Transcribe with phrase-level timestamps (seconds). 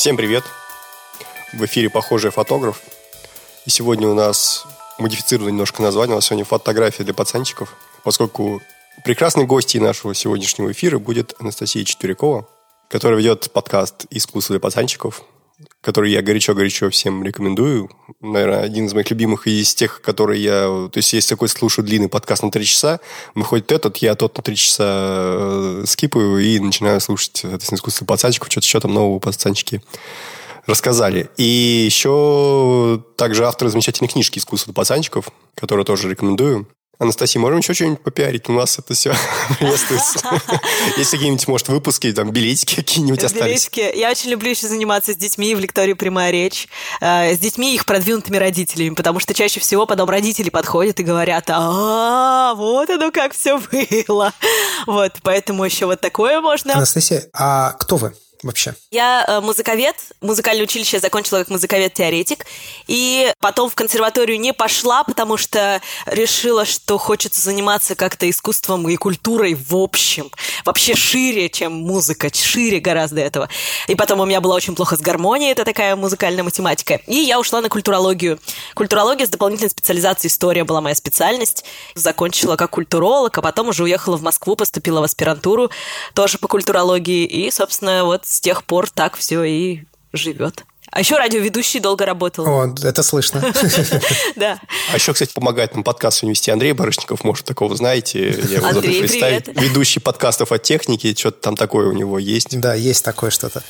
[0.00, 0.44] Всем привет!
[1.52, 2.80] В эфире «Похожий фотограф».
[3.66, 4.64] И сегодня у нас
[4.98, 6.14] модифицированное немножко название.
[6.14, 8.62] У нас сегодня фотография для пацанчиков, поскольку
[9.04, 12.48] прекрасной гостьей нашего сегодняшнего эфира будет Анастасия Четверякова,
[12.88, 15.22] которая ведет подкаст «Искусство для пацанчиков»,
[15.80, 17.90] который я горячо-горячо всем рекомендую.
[18.20, 20.88] Наверное, один из моих любимых из тех, которые я...
[20.92, 23.00] То есть, если такой слушаю длинный подкаст на три часа,
[23.34, 28.50] выходит этот, я тот на три часа э, скипаю и начинаю слушать, соответственно, искусство пацанчиков,
[28.50, 29.82] что-то еще там нового пацанчики
[30.66, 31.30] рассказали.
[31.36, 36.66] И еще также автор замечательной книжки «Искусство пацанчиков», которую тоже рекомендую.
[37.00, 38.46] Анастасия, можем еще что-нибудь попиарить?
[38.50, 39.14] У нас это все
[39.58, 40.20] приветствуется.
[40.98, 43.70] Есть какие-нибудь, может, выпуски, там, билетики какие-нибудь остались?
[43.70, 43.98] Билетики.
[43.98, 46.68] Я очень люблю еще заниматься с детьми в лектории «Прямая речь».
[47.00, 51.02] Э, с детьми и их продвинутыми родителями, потому что чаще всего потом родители подходят и
[51.02, 54.34] говорят, а, вот оно как все было.
[54.86, 56.74] Вот, поэтому еще вот такое можно.
[56.74, 58.14] Анастасия, а кто вы?
[58.42, 58.74] Вообще?
[58.90, 62.46] Я э, музыковед, музыкальное училище закончила как музыковед-теоретик,
[62.86, 68.96] и потом в консерваторию не пошла, потому что решила, что хочется заниматься как-то искусством и
[68.96, 70.30] культурой в общем,
[70.64, 73.48] вообще шире, чем музыка, шире гораздо этого.
[73.88, 77.38] И потом у меня было очень плохо с гармонией, это такая музыкальная математика, и я
[77.38, 78.38] ушла на культурологию.
[78.74, 84.16] Культурология с дополнительной специализацией история была моя специальность, закончила как культуролог, а потом уже уехала
[84.16, 85.70] в Москву, поступила в аспирантуру
[86.14, 90.64] тоже по культурологии, и, собственно, вот с тех пор так все и живет.
[90.92, 92.46] А еще радиоведущий долго работал.
[92.46, 93.42] О, это слышно.
[94.36, 94.58] Да.
[94.92, 97.24] А еще, кстати, помогает нам подкаст вести Андрей Барышников.
[97.24, 98.30] Может, такого знаете.
[98.48, 99.48] Я Андрей, привет.
[99.48, 101.14] Ведущий подкастов о технике.
[101.14, 102.58] Что-то там такое у него есть.
[102.58, 103.62] Да, есть такое что-то.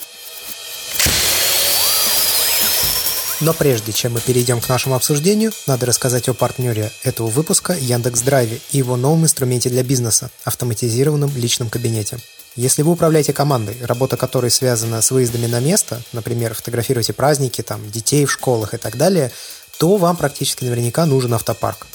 [3.40, 8.20] Но прежде чем мы перейдем к нашему обсуждению, надо рассказать о партнере этого выпуска Яндекс
[8.20, 12.18] Драйве и его новом инструменте для бизнеса– автоматизированном личном кабинете.
[12.56, 17.88] Если вы управляете командой, работа которой связана с выездами на место, например, фотографируете праздники, там,
[17.90, 19.30] детей в школах и так далее,
[19.78, 21.86] то вам практически наверняка нужен автопарк.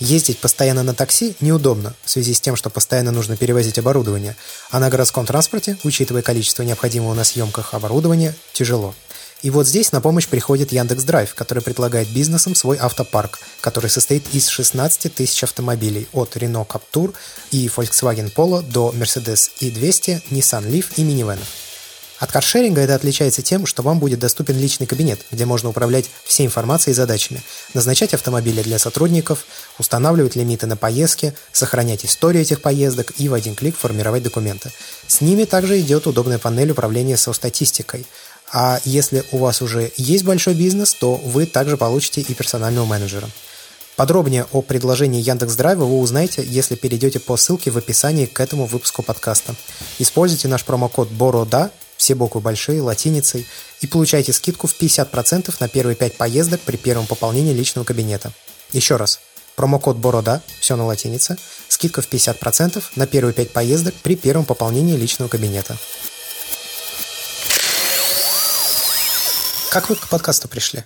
[0.00, 4.36] Ездить постоянно на такси неудобно, в связи с тем, что постоянно нужно перевозить оборудование,
[4.70, 8.94] а на городском транспорте, учитывая количество необходимого на съемках оборудования, тяжело.
[9.44, 14.24] И вот здесь на помощь приходит Яндекс Драйв, который предлагает бизнесам свой автопарк, который состоит
[14.32, 17.12] из 16 тысяч автомобилей от Renault Captur
[17.50, 21.46] и Volkswagen Polo до Mercedes E200, Nissan Leaf и минивенов.
[22.20, 26.46] От каршеринга это отличается тем, что вам будет доступен личный кабинет, где можно управлять всей
[26.46, 27.42] информацией и задачами,
[27.74, 29.44] назначать автомобили для сотрудников,
[29.78, 34.72] устанавливать лимиты на поездки, сохранять историю этих поездок и в один клик формировать документы.
[35.06, 38.06] С ними также идет удобная панель управления со статистикой,
[38.56, 43.28] а если у вас уже есть большой бизнес, то вы также получите и персонального менеджера.
[43.96, 48.66] Подробнее о предложении Яндекс Драйва вы узнаете, если перейдете по ссылке в описании к этому
[48.66, 49.56] выпуску подкаста.
[49.98, 53.44] Используйте наш промокод BORODA, все буквы большие, латиницей,
[53.80, 58.30] и получайте скидку в 50% на первые 5 поездок при первом пополнении личного кабинета.
[58.70, 59.18] Еще раз,
[59.56, 64.96] промокод BORODA, все на латинице, скидка в 50% на первые 5 поездок при первом пополнении
[64.96, 65.76] личного кабинета.
[69.74, 70.84] Как вы к подкасту пришли?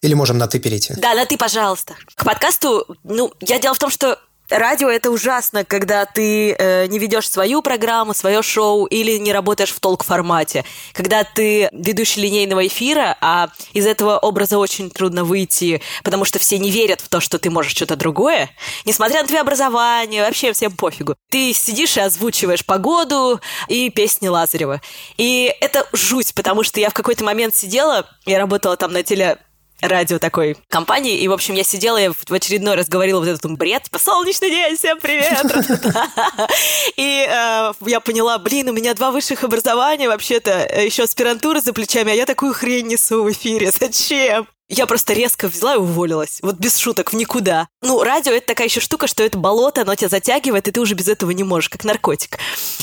[0.00, 0.94] Или можем на «ты» перейти?
[0.96, 1.94] Да, на «ты», пожалуйста.
[2.14, 4.18] К подкасту, ну, я дело в том, что
[4.50, 9.70] Радио это ужасно, когда ты э, не ведешь свою программу, свое шоу или не работаешь
[9.70, 10.64] в толк-формате.
[10.92, 16.58] Когда ты ведущий линейного эфира, а из этого образа очень трудно выйти, потому что все
[16.58, 18.50] не верят в то, что ты можешь что-то другое.
[18.84, 21.14] Несмотря на твое образование, вообще всем пофигу.
[21.30, 24.80] Ты сидишь и озвучиваешь погоду и песни Лазарева.
[25.16, 29.38] И это жуть, потому что я в какой-то момент сидела, я работала там на теле
[29.80, 31.18] радио такой компании.
[31.18, 34.50] И, в общем, я сидела, я в очередной раз говорила вот этот бред, типа, солнечный
[34.50, 35.44] день, всем привет!
[36.96, 41.72] И э, я поняла, блин, у меня два высших образования, вообще-то э, еще аспирантура за
[41.72, 43.70] плечами, а я такую хрень несу в эфире.
[43.78, 44.46] Зачем?
[44.72, 46.38] Я просто резко взяла и уволилась.
[46.42, 47.66] Вот без шуток, в никуда.
[47.82, 50.94] Ну, радио— это такая еще штука, что это болото, оно тебя затягивает, и ты уже
[50.94, 52.38] без этого не можешь, как наркотик.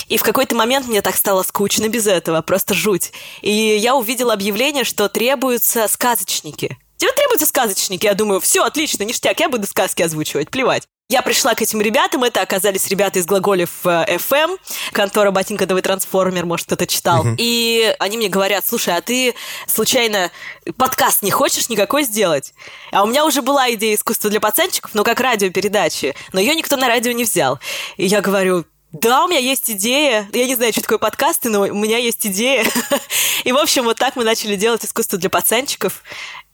[0.09, 3.13] И в какой-то момент мне так стало скучно без этого, просто жуть.
[3.41, 6.77] И я увидела объявление, что требуются сказочники.
[6.97, 8.05] Тебе требуются сказочники.
[8.05, 10.83] Я думаю, все, отлично, ништяк, я буду сказки озвучивать, плевать.
[11.09, 14.57] Я пришла к этим ребятам, это оказались ребята из глаголев FM, эм,
[14.91, 17.25] контора Ботинкодовый трансформер, может, кто-то читал.
[17.25, 17.35] Uh-huh.
[17.37, 19.33] И они мне говорят, слушай, а ты
[19.67, 20.31] случайно
[20.75, 22.53] подкаст не хочешь никакой сделать?
[22.91, 26.75] А у меня уже была идея искусства для пацанчиков, но как радиопередачи, но ее никто
[26.75, 27.57] на радио не взял.
[27.95, 30.27] И я говорю, да, у меня есть идея.
[30.33, 32.65] Я не знаю, что такое подкасты, но у меня есть идея.
[33.43, 36.03] И, в общем, вот так мы начали делать искусство для пацанчиков.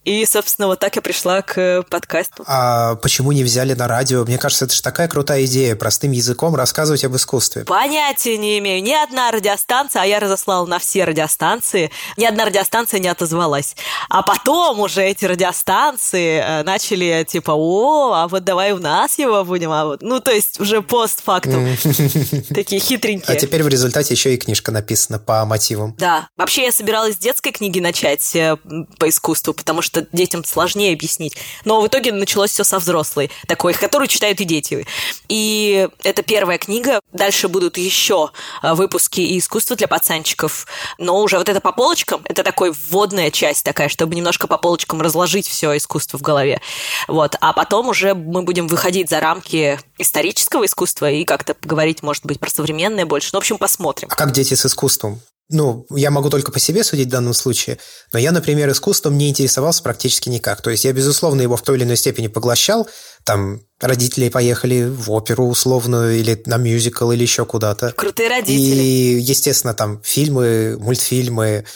[0.04, 2.44] И, собственно, вот так я пришла к подкасту.
[2.46, 4.24] А почему не взяли на радио?
[4.24, 7.64] Мне кажется, это же такая крутая идея, простым языком рассказывать об искусстве.
[7.64, 8.82] Понятия не имею.
[8.82, 13.76] Ни одна радиостанция, а я разослала на все радиостанции, ни одна радиостанция не отозвалась.
[14.10, 19.44] А потом уже эти радиостанции э, начали типа, о, а вот давай у нас его
[19.44, 21.76] будем, а вот, ну, то есть уже постфактум.
[22.54, 23.34] Такие хитренькие.
[23.34, 25.94] А теперь в результате еще и книжка написана по мотивам.
[25.98, 26.28] Да.
[26.36, 28.56] Вообще я собиралась с детской книги начать э,
[28.98, 31.36] по искусству, потому что что детям сложнее объяснить.
[31.64, 34.86] Но в итоге началось все со взрослой, такой, которую читают и дети.
[35.28, 37.00] И это первая книга.
[37.12, 38.30] Дальше будут еще
[38.60, 40.66] а, выпуски искусства для пацанчиков.
[40.98, 45.00] Но уже вот это по полочкам, это такой вводная часть такая, чтобы немножко по полочкам
[45.00, 46.60] разложить все искусство в голове.
[47.06, 47.36] Вот.
[47.40, 52.40] А потом уже мы будем выходить за рамки исторического искусства и как-то поговорить, может быть,
[52.40, 53.30] про современное больше.
[53.32, 54.08] Ну, в общем, посмотрим.
[54.10, 55.20] А как дети с искусством?
[55.50, 57.78] Ну, я могу только по себе судить в данном случае,
[58.12, 60.62] но я, например, искусством не интересовался практически никак.
[60.62, 62.88] То есть я, безусловно, его в той или иной степени поглощал.
[63.24, 67.92] Там родители поехали в оперу условную или на мюзикл или еще куда-то.
[67.92, 68.82] Крутые родители.
[68.82, 71.66] И, естественно, там фильмы, мультфильмы,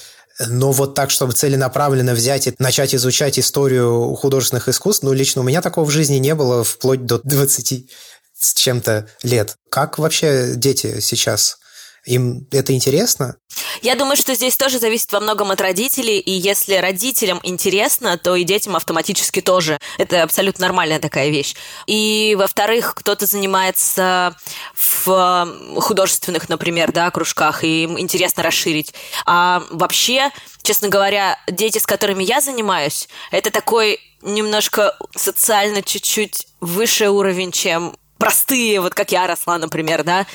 [0.46, 5.44] но вот так, чтобы целенаправленно взять и начать изучать историю художественных искусств, ну, лично у
[5.44, 7.90] меня такого в жизни не было вплоть до 20
[8.38, 9.56] с чем-то лет.
[9.68, 11.58] Как вообще дети сейчас
[12.08, 13.36] им это интересно?
[13.82, 18.34] Я думаю, что здесь тоже зависит во многом от родителей, и если родителям интересно, то
[18.34, 19.78] и детям автоматически тоже.
[19.98, 21.54] Это абсолютно нормальная такая вещь.
[21.86, 24.36] И, во-вторых, кто-то занимается
[24.74, 25.48] в
[25.80, 28.94] художественных, например, да, кружках, и им интересно расширить.
[29.26, 30.30] А вообще,
[30.62, 37.94] честно говоря, дети, с которыми я занимаюсь, это такой немножко социально чуть-чуть выше уровень, чем
[38.18, 40.26] простые, вот как я росла, например, да.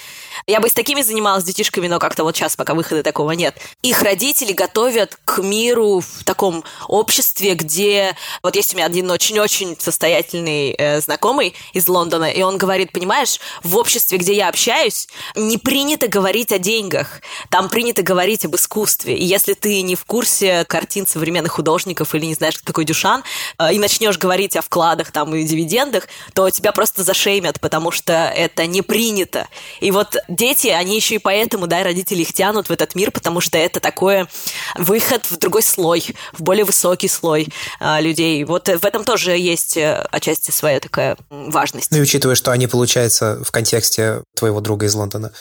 [0.48, 3.56] Я бы с такими занималась детишками, но как-то вот сейчас пока выхода такого нет.
[3.82, 8.16] Их родители готовят к миру в таком обществе, где...
[8.42, 13.40] Вот есть у меня один очень-очень состоятельный э, знакомый из Лондона, и он говорит, понимаешь,
[13.64, 17.22] в обществе, где я общаюсь, не принято говорить о деньгах.
[17.50, 19.16] Там принято говорить об искусстве.
[19.16, 23.24] И если ты не в курсе картин современных художников или не знаешь, кто такой Дюшан,
[23.60, 28.14] э, и начнешь говорить о вкладах там и дивидендах, то тебя просто зашеймят, потому что
[28.14, 29.48] это не принято.
[29.80, 33.42] И вот дети, они еще и поэтому, да, родители их тянут в этот мир, потому
[33.42, 34.28] что это такой
[34.76, 37.48] выход в другой слой, в более высокий слой
[37.80, 38.44] а, людей.
[38.44, 41.92] Вот в этом тоже есть э, отчасти своя такая важность.
[41.92, 45.32] Ну и учитывая, что они, получается, в контексте твоего друга из Лондона,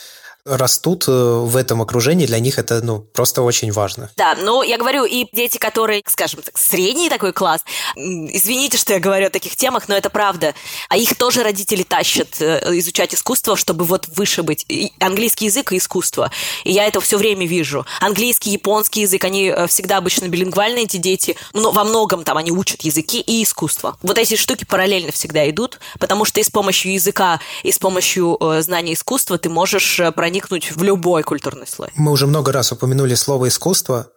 [0.45, 4.11] растут э, в этом окружении, для них это ну, просто очень важно.
[4.17, 7.63] Да, ну я говорю, и дети, которые, скажем так, средний такой класс,
[7.95, 10.53] извините, что я говорю о таких темах, но это правда,
[10.89, 14.65] а их тоже родители тащат э, изучать искусство, чтобы вот выше быть.
[14.67, 16.29] И английский язык и искусство.
[16.65, 17.85] И я это все время вижу.
[18.01, 22.51] Английский, японский язык, они э, всегда обычно билингвальные, эти дети, но во многом там они
[22.51, 23.97] учат языки и искусство.
[24.01, 28.37] Вот эти штуки параллельно всегда идут, потому что и с помощью языка, и с помощью
[28.59, 31.89] знания искусства ты можешь проникнуть проникнуть в любой культурный слой.
[31.95, 34.07] Мы уже много раз упомянули слово «искусство».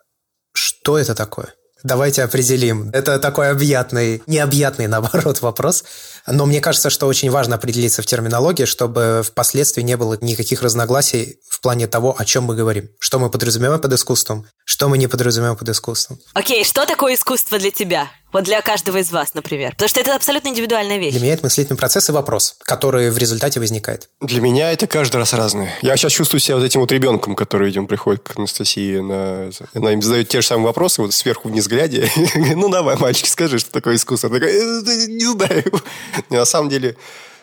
[0.54, 1.52] Что это такое?
[1.82, 2.88] Давайте определим.
[2.94, 5.84] Это такой объятный, необъятный, наоборот, вопрос.
[6.26, 11.36] Но мне кажется, что очень важно определиться в терминологии, чтобы впоследствии не было никаких разногласий
[11.50, 12.88] в плане того, о чем мы говорим.
[12.98, 16.18] Что мы подразумеваем под искусством, что мы не подразумеваем под искусством.
[16.32, 18.08] Окей, okay, что такое искусство для тебя?
[18.32, 19.72] Вот для каждого из вас, например.
[19.72, 21.12] Потому что это абсолютно индивидуальная вещь.
[21.12, 24.08] Для меня это мыслительный процесс и вопрос, который в результате возникает.
[24.20, 25.72] Для меня это каждый раз разное.
[25.82, 28.98] Я сейчас чувствую себя вот этим вот ребенком, который идем приходит к Анастасии.
[28.98, 29.50] На...
[29.74, 32.08] Она им задает те же самые вопросы, вот сверху вниз глядя.
[32.34, 34.28] ну, давай, мальчик, скажи, что такое искусство.
[34.28, 35.64] Она такая, «Э, не знаю.
[36.30, 36.96] На самом деле,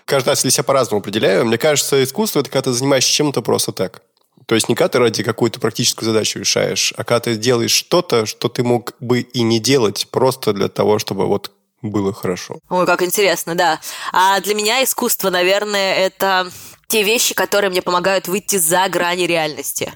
[0.05, 1.45] каждый раз для себя по-разному определяю.
[1.45, 4.01] Мне кажется, искусство– это когда ты занимаешься чем-то просто так.
[4.47, 8.25] То есть не когда ты ради какую-то практическую задачу решаешь, а когда ты делаешь что-то,
[8.25, 12.59] что ты мог бы и не делать просто для того, чтобы вот было хорошо.
[12.69, 13.79] Ой, как интересно, да.
[14.11, 16.49] А для меня искусство, наверное, это
[16.87, 19.91] те вещи, которые мне помогают выйти за грани реальности.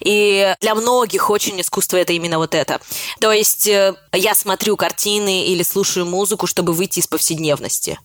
[0.00, 2.80] И для многих очень искусство это именно вот это.
[3.20, 7.98] То есть э, я смотрю картины или слушаю музыку, чтобы выйти из повседневности.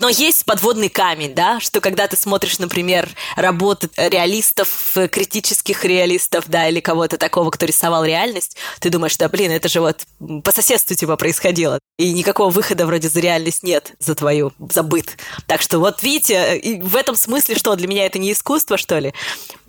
[0.00, 6.68] Но есть подводный камень, да, что когда ты смотришь, например, работы реалистов, критических реалистов, да,
[6.68, 10.00] или кого-то такого, кто рисовал реальность, ты думаешь, да, блин, это же вот
[10.42, 11.78] по соседству типа происходило.
[11.98, 15.16] И никакого выхода вроде за реальность нет, за твою, за быт.
[15.46, 18.98] Так что вот видите, и в этом смысле что, для меня это не искусство, что
[18.98, 19.12] ли?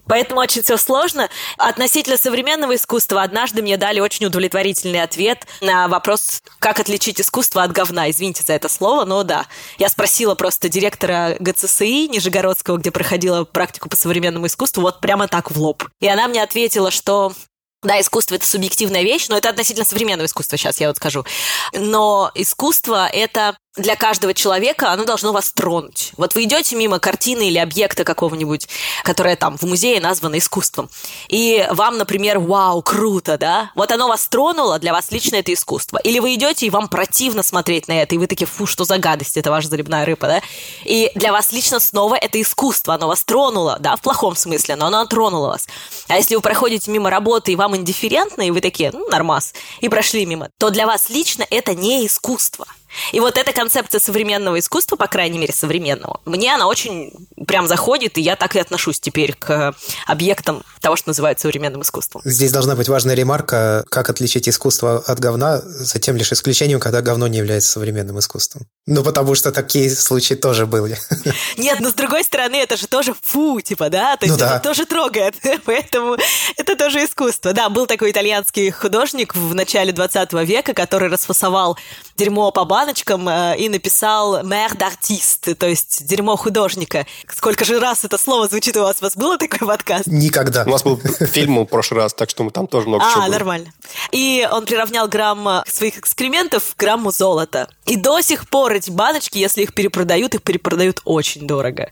[0.10, 1.30] Поэтому очень все сложно.
[1.58, 7.72] Относительно современного искусства однажды мне дали очень удовлетворительный ответ на вопрос, как отличить искусство от
[7.72, 8.10] говна.
[8.10, 9.46] Извините за это слово, но да.
[9.78, 15.52] Я спросила просто директора ГЦСИ Нижегородского, где проходила практику по современному искусству, вот прямо так
[15.52, 15.84] в лоб.
[16.02, 17.34] И она мне ответила, что
[17.82, 21.24] Да, искусство это субъективная вещь, но это относительно современного искусства, сейчас я вот скажу.
[21.72, 26.12] Но искусство это для каждого человека оно должно вас тронуть.
[26.18, 28.68] Вот вы идете мимо картины или объекта какого-нибудь,
[29.04, 30.90] которое там в музее названо искусством,
[31.28, 33.72] и вам, например, вау, круто, да?
[33.76, 36.00] Вот оно вас тронуло, для вас лично это искусство.
[36.04, 38.98] Или вы идете, и вам противно смотреть на это, и вы такие, фу, что за
[38.98, 40.42] гадость, это ваша заливная рыба, да?
[40.84, 44.88] И для вас лично снова это искусство, оно вас тронуло, да, в плохом смысле, но
[44.88, 45.68] оно тронуло вас.
[46.08, 49.90] А если вы проходите мимо работы, и вам индифферентно, и вы такие, ну, нормас, и
[49.90, 52.66] прошли мимо, то для вас лично это не искусство.
[53.12, 57.12] И вот эта концепция современного искусства, по крайней мере, современного, мне она очень
[57.48, 59.74] прям заходит, и я так и отношусь теперь к
[60.08, 62.22] объектам того, что называют современным искусством.
[62.26, 67.02] Здесь должна быть важная ремарка, как отличить искусство от говна, за тем лишь исключением, когда
[67.02, 68.68] говно не является современным искусством.
[68.86, 70.98] Ну, потому что такие случаи тоже были.
[71.58, 74.18] Нет, но с другой стороны, это же тоже фу, типа, да?
[74.18, 74.60] То есть ну, это да.
[74.60, 76.18] тоже трогает, поэтому
[76.58, 77.54] это тоже искусство.
[77.54, 81.78] Да, был такой итальянский художник в начале 20 века, который расфасовал
[82.20, 87.06] дерьмо по баночкам э, и написал «mère d'artiste», то есть «дерьмо художника».
[87.34, 88.98] Сколько же раз это слово звучит у вас?
[89.00, 90.08] У вас было такой подкаст?
[90.08, 90.64] Никогда.
[90.64, 93.24] У нас был фильм в прошлый раз, так что мы там тоже много а, чего
[93.24, 93.72] А, нормально.
[94.12, 97.70] И он приравнял грамм своих экскрементов к грамму золота.
[97.86, 101.90] И до сих пор эти баночки, если их перепродают, их перепродают очень дорого.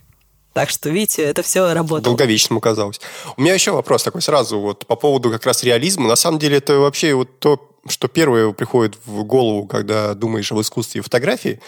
[0.58, 2.06] Так что, видите, это все работает.
[2.06, 3.00] Долговечным оказалось.
[3.38, 6.08] У меня еще вопрос такой сразу, вот по поводу как раз реализма.
[6.08, 10.60] На самом деле это вообще вот то, что первое приходит в голову, когда думаешь об
[10.60, 11.60] искусстве фотографии,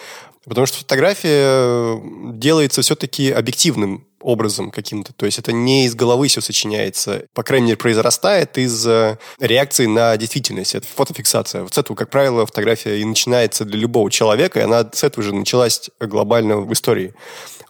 [0.44, 2.00] потому что фотография э,
[2.32, 5.12] делается все-таки объективным образом каким-то.
[5.12, 7.26] То есть это не из головы все сочиняется.
[7.34, 10.74] По крайней мере, произрастает из э, реакции на действительность.
[10.74, 11.62] Это фотофиксация.
[11.62, 15.22] Вот с этого, как правило, фотография и начинается для любого человека, и она с этого
[15.22, 17.14] же началась глобально в истории.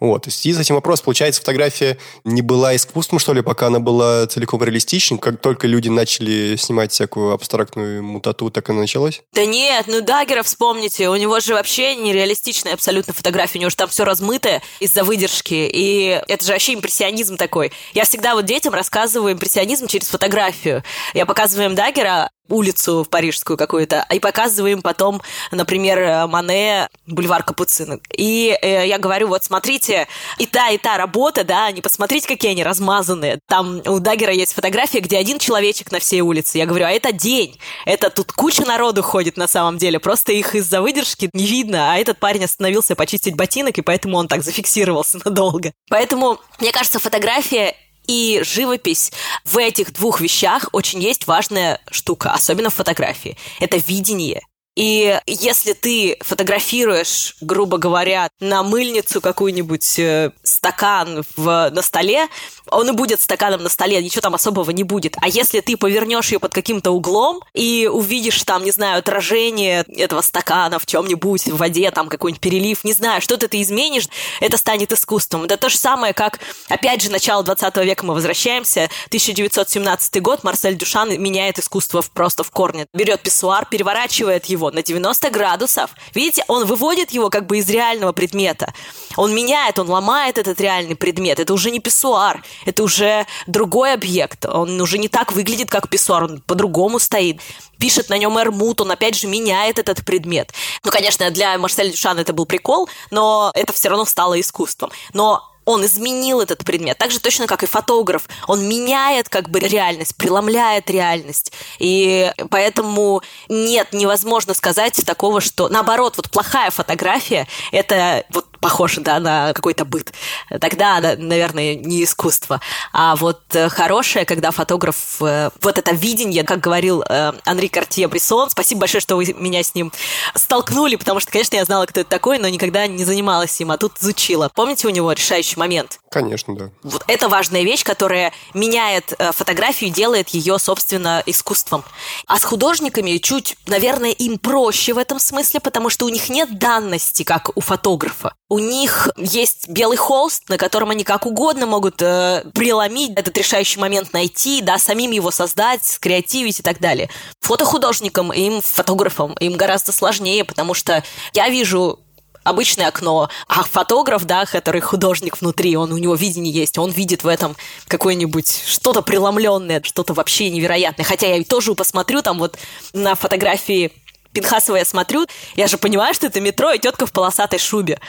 [0.00, 0.26] Вот.
[0.26, 4.62] И с этим вопрос, получается, фотография не была искусством, что ли, пока она была целиком
[4.64, 5.18] реалистичной?
[5.18, 9.20] Как только люди начали снимать всякую абстрактную мутату, так и началось?
[9.34, 13.76] Да нет, ну Даггера вспомните, у него же вообще нереалистичная абсолютно фотография, у него же
[13.76, 17.72] там все размытое из-за выдержки, и это же вообще импрессионизм такой.
[17.92, 20.82] Я всегда вот детям рассказываю импрессионизм через фотографию.
[21.14, 28.02] Я показываю им Даггера, улицу в парижскую какую-то, и показываем потом, например, Мане, бульвар Капуцинок.
[28.16, 32.52] И э, я говорю, вот смотрите, и та, и та работа, да, не посмотрите, какие
[32.52, 33.38] они размазанные.
[33.46, 36.58] Там у Даггера есть фотография, где один человечек на всей улице.
[36.58, 37.58] Я говорю, а это день.
[37.84, 39.98] Это тут куча народу ходит на самом деле.
[39.98, 41.92] Просто их из-за выдержки не видно.
[41.92, 45.72] А этот парень остановился почистить ботинок, и поэтому он так зафиксировался надолго.
[45.88, 47.74] Поэтому, мне кажется, фотография
[48.06, 49.12] и живопись
[49.44, 53.36] в этих двух вещах очень есть важная штука, особенно в фотографии.
[53.60, 54.42] Это видение.
[54.76, 60.30] И если ты фотографируешь, грубо говоря, на мыльницу какую-нибудь э,
[60.60, 62.28] стакан в, на столе,
[62.70, 65.16] он и будет стаканом на столе, ничего там особого не будет.
[65.22, 70.20] А если ты повернешь ее под каким-то углом и увидишь там, не знаю, отражение этого
[70.20, 74.08] стакана в чем-нибудь, в воде, там какой-нибудь перелив, не знаю, что-то ты изменишь,
[74.40, 75.44] это станет искусством.
[75.44, 80.76] Это то же самое, как, опять же, начало 20 века мы возвращаемся, 1917 год, Марсель
[80.76, 82.86] Дюшан меняет искусство просто в корне.
[82.92, 85.90] Берет писсуар, переворачивает его на 90 градусов.
[86.14, 88.74] Видите, он выводит его как бы из реального предмета.
[89.16, 91.38] Он меняет, он ломает этот реальный предмет.
[91.38, 94.46] Это уже не писсуар, это уже другой объект.
[94.46, 97.40] Он уже не так выглядит, как писсуар, он по-другому стоит.
[97.78, 100.52] Пишет на нем эрмут, он опять же меняет этот предмет.
[100.84, 104.90] Ну, конечно, для Марселя Дюшана это был прикол, но это все равно стало искусством.
[105.12, 106.98] Но он изменил этот предмет.
[106.98, 108.28] Так же точно, как и фотограф.
[108.46, 111.52] Он меняет как бы реальность, преломляет реальность.
[111.78, 119.18] И поэтому нет, невозможно сказать такого, что наоборот, вот плохая фотография– это вот похоже, да,
[119.18, 120.12] на какой-то быт.
[120.60, 122.60] Тогда, наверное, не искусство.
[122.92, 128.08] А вот э, хорошее, когда фотограф, э, вот это видение, как говорил э, Анри Картье
[128.08, 129.92] Брессон, спасибо большое, что вы меня с ним
[130.34, 133.78] столкнули, потому что, конечно, я знала, кто это такой, но никогда не занималась им, а
[133.78, 134.50] тут изучила.
[134.54, 136.00] Помните у него решающий момент?
[136.10, 136.70] Конечно, да.
[136.82, 141.84] Вот это важная вещь, которая меняет фотографию и делает ее, собственно, искусством.
[142.26, 146.58] А с художниками чуть, наверное, им проще в этом смысле, потому что у них нет
[146.58, 152.02] данности, как у фотографа у них есть белый холст, на котором они как угодно могут
[152.02, 157.08] э, преломить этот решающий момент найти, да, самим его создать, скреативить и так далее.
[157.40, 162.00] Фотохудожникам, им, фотографам, им гораздо сложнее, потому что я вижу
[162.42, 167.22] обычное окно, а фотограф, да, который художник внутри, он у него видение есть, он видит
[167.22, 167.54] в этом
[167.86, 171.04] какое-нибудь что-то преломленное, что-то вообще невероятное.
[171.04, 172.56] Хотя я тоже посмотрю там вот
[172.92, 173.92] на фотографии
[174.32, 175.26] Пинхасова я смотрю,
[175.56, 178.00] я же понимаю, что это метро и тетка в полосатой шубе.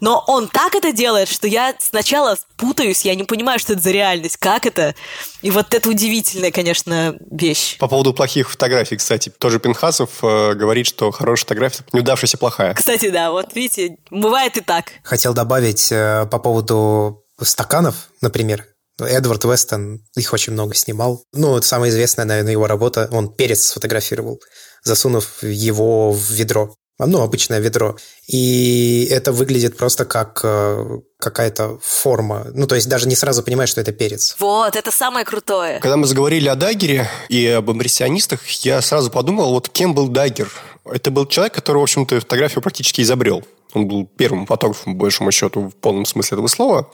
[0.00, 3.90] Но он так это делает, что я сначала путаюсь, я не понимаю, что это за
[3.90, 4.94] реальность, как это.
[5.42, 7.78] И вот это удивительная, конечно, вещь.
[7.78, 12.74] По поводу плохих фотографий, кстати, тоже Пинхасов э, говорит, что хорошая фотография неудавшаяся плохая.
[12.74, 14.86] Кстати, да, вот видите, бывает и так.
[15.02, 18.66] Хотел добавить э, по поводу стаканов, например.
[19.00, 21.24] Эдвард Вестон, их очень много снимал.
[21.32, 23.08] Ну, это самая известная, наверное, его работа.
[23.10, 24.40] Он перец сфотографировал,
[24.84, 27.96] засунув его в ведро ну, обычное ведро.
[28.26, 32.46] И это выглядит просто как э, какая-то форма.
[32.54, 34.36] Ну, то есть даже не сразу понимаешь, что это перец.
[34.38, 35.80] Вот, это самое крутое.
[35.80, 40.50] Когда мы заговорили о Дагере и об импрессионистах, я сразу подумал, вот кем был Дагер?
[40.84, 43.42] Это был человек, который, в общем-то, фотографию практически изобрел.
[43.72, 46.90] Он был первым фотографом, по большому счету, в полном смысле этого слова.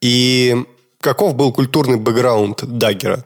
[0.00, 0.56] И
[1.00, 3.24] каков был культурный бэкграунд Даггера?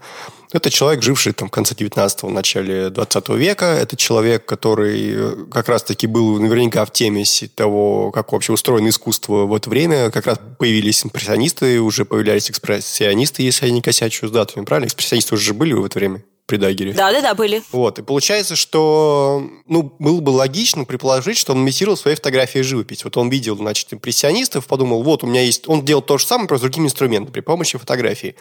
[0.52, 3.66] Это человек, живший там в конце 19-го, начале 20 века.
[3.66, 9.46] Это человек, который э, как раз-таки был наверняка в теме того, как вообще устроено искусство
[9.46, 10.10] в это время.
[10.10, 14.88] Как раз появились импрессионисты, уже появлялись экспрессионисты, если я не косячу с датами, правильно?
[14.88, 16.92] Экспрессионисты уже были в это время при Дагере.
[16.92, 17.62] Да, да, да, были.
[17.70, 18.00] Вот.
[18.00, 23.04] И получается, что ну, было бы логично предположить, что он имитировал свои фотографии живопись.
[23.04, 25.68] Вот он видел, значит, импрессионистов, подумал, вот у меня есть...
[25.68, 28.34] Он делал то же самое, просто с другими инструментами, при помощи фотографии.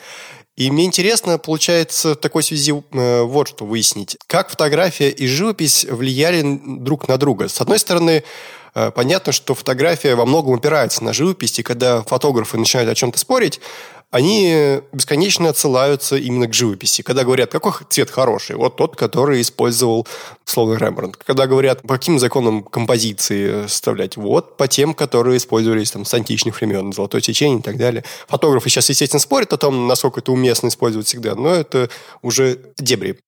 [0.58, 4.18] И мне интересно, получается, в такой связи э, вот что выяснить.
[4.26, 7.48] Как фотография и живопись влияли друг на друга?
[7.48, 8.24] С одной стороны,
[8.74, 13.20] э, понятно, что фотография во многом опирается на живопись, и когда фотографы начинают о чем-то
[13.20, 13.62] спорить,
[14.12, 17.04] они бесконечно отсылаются именно к живописи.
[17.04, 20.08] Когда говорят, какой цвет хороший, вот тот, который использовал
[20.46, 21.18] словно Рембрандт.
[21.18, 26.60] Когда говорят, по каким законам композиции составлять, вот по тем, которые использовались там с античных
[26.60, 28.04] времен, золотое течение и так далее.
[28.28, 31.90] Фотографы сейчас, естественно, спорят о том, насколько это уместно использовать всегда, но это
[32.22, 33.20] уже дебри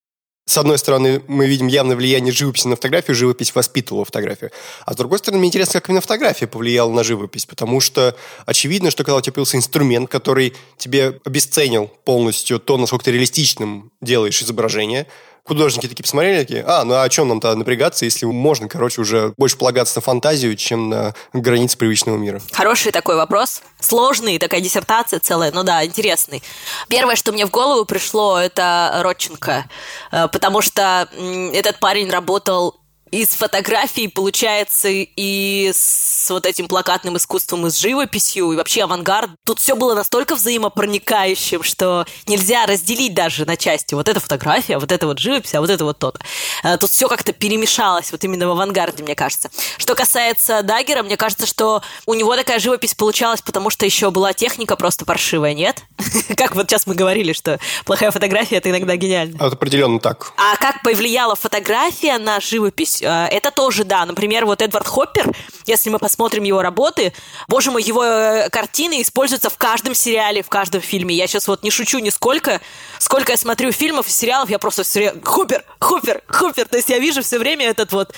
[0.45, 4.51] с одной стороны, мы видим явное влияние живописи на фотографию, живопись воспитывала фотографию.
[4.85, 8.91] А с другой стороны, мне интересно, как именно фотография повлияла на живопись, потому что очевидно,
[8.91, 14.41] что когда у тебя появился инструмент, который тебе обесценил полностью то, насколько ты реалистичным делаешь
[14.41, 15.07] изображение,
[15.43, 19.01] художники такие посмотрели, такие, а, ну а о чем нам тогда напрягаться, если можно, короче,
[19.01, 22.41] уже больше полагаться на фантазию, чем на границы привычного мира?
[22.51, 23.61] Хороший такой вопрос.
[23.79, 26.43] Сложный, такая диссертация целая, ну да, интересный.
[26.87, 29.65] Первое, что мне в голову пришло, это Родченко,
[30.11, 31.07] э, потому что
[31.53, 32.80] этот парень работал
[33.11, 39.31] из фотографий получается и с вот этим плакатным искусством, и с живописью, и вообще авангард.
[39.45, 43.93] Тут все было настолько взаимопроникающим, что нельзя разделить даже на части.
[43.93, 46.21] Вот эта фотография, вот это вот живопись, а вот это вот то-то.
[46.63, 49.51] Э, тут все как-то перемешалось вот именно в авангарде, мне кажется.
[49.77, 54.31] Что касается Даггера, мне кажется, что у него такая живопись получалась, потому что еще была
[54.31, 55.83] техника просто паршивая, нет?
[56.37, 59.35] Как вот сейчас мы говорили, что плохая фотография— это иногда гениально.
[59.35, 60.31] Это определенно так.
[60.37, 63.00] А как повлияла фотография на живопись?
[63.01, 64.05] Есть э, это тоже, да.
[64.05, 65.31] Например, вот Эдвард Хоппер,
[65.65, 67.13] если мы посмотрим его работы,
[67.47, 71.15] боже мой, его э, картины используются в каждом сериале, в каждом фильме.
[71.15, 72.61] Я сейчас вот не шучу нисколько.
[72.99, 75.21] Сколько я смотрю фильмов и сериалов, я просто все время...
[75.23, 76.67] Хоппер, Хоппер, Хоппер.
[76.67, 78.13] То есть я вижу все время этот вот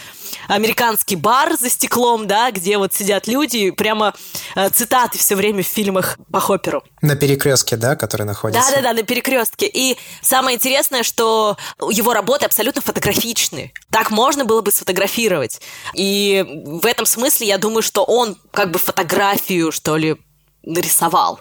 [0.48, 4.14] американский бар за стеклом, да, где вот сидят люди, прямо
[4.56, 6.84] э, цитаты все время в фильмах по Хопперу.
[7.02, 8.62] На перекрестке, да, который находится?
[8.72, 9.68] Да-да-да, на перекрестке.
[9.68, 11.58] И самое интересное, что
[11.90, 13.74] его работы абсолютно фотографичны.
[13.92, 15.62] Так можно было бы сфотографировать.
[15.94, 20.18] И в этом смысле я думаю, что он как бы фотографию, что ли,
[20.64, 21.40] нарисовал.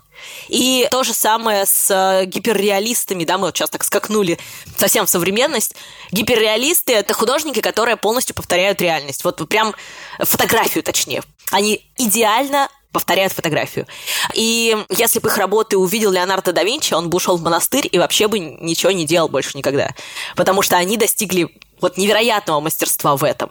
[0.49, 4.39] И то же самое с э, гиперреалистами, да, мы вот сейчас так скакнули
[4.77, 5.75] совсем в современность.
[6.11, 9.25] Гиперреалисты— это художники, которые полностью повторяют реальность.
[9.25, 9.75] Вот прям
[10.19, 11.23] фотографию, точнее.
[11.51, 13.87] Они идеально повторяют фотографию.
[14.35, 17.99] И если бы их работы увидел Леонардо да Винчи, он бы ушел в монастырь и
[17.99, 19.91] вообще бы ничего не делал больше никогда.
[20.37, 21.49] Потому что они достигли
[21.83, 23.51] вот невероятного мастерства в этом.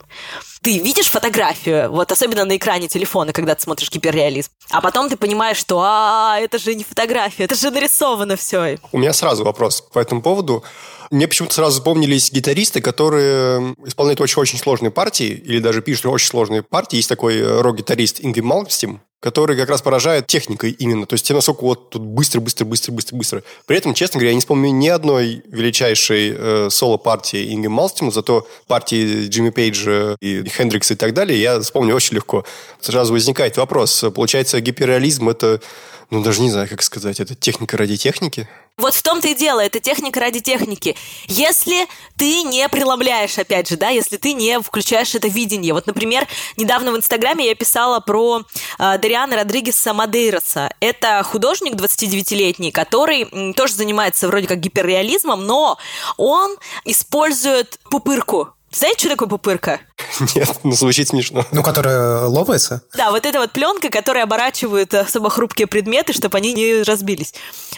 [0.62, 5.18] Ты видишь фотографию, вот особенно на экране телефона, когда ты смотришь гиперреализм, а потом ты
[5.18, 8.78] понимаешь, что а, это же не фотография, это же нарисовано все.
[8.92, 10.64] У меня сразу вопрос по этому поводу.
[11.10, 16.64] Мне почему-то сразу запомнились гитаристы, которые исполняют очень-очень сложные партии, или даже пишут очень сложные
[16.64, 16.98] партии.
[16.98, 21.06] Есть такой э, рок-гитарист Инги Малмстим, который как раз поражает техникой именно.
[21.06, 23.44] То есть те насколько вот тут быстро, быстро, быстро, быстро, быстро.
[23.68, 28.48] При этом, честно говоря, я не вспомню ни одной величайшей э, соло-партии Инги Малстима, зато
[28.68, 32.46] партии Джимми Пейджа и Хендрикса и так далее я вспомню очень легко.
[32.82, 34.04] Сразу возникает вопрос.
[34.14, 35.62] Получается, гиперреализм– это
[36.10, 38.50] ну, даже не знаю, как сказать, это техника ради техники?
[38.78, 40.96] Вот в том-то и дело, это техника ради техники.
[41.28, 45.74] Если ты не преломляешь, опять же, да, если ты не включаешь это видение.
[45.74, 48.42] Вот, например, недавно в Инстаграме я писала про
[48.80, 50.74] э, Дариана Родригеса Мадейроса.
[50.80, 55.78] Это художник 29-летний, который тоже занимается вроде как гиперреализмом, но
[56.18, 59.82] он использует пупырку знаете, что такое пупырка?
[60.36, 61.46] Нет, ну звучит смешно.
[61.52, 62.84] Ну, которая лопается?
[62.96, 67.34] Да, вот эта вот пленка, которая оборачивает особо хрупкие предметы, чтобы они не разбились.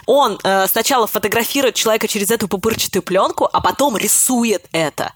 [0.06, 5.14] Он э, сначала фотографирует человека через эту пупырчатую пленку, а потом рисует это.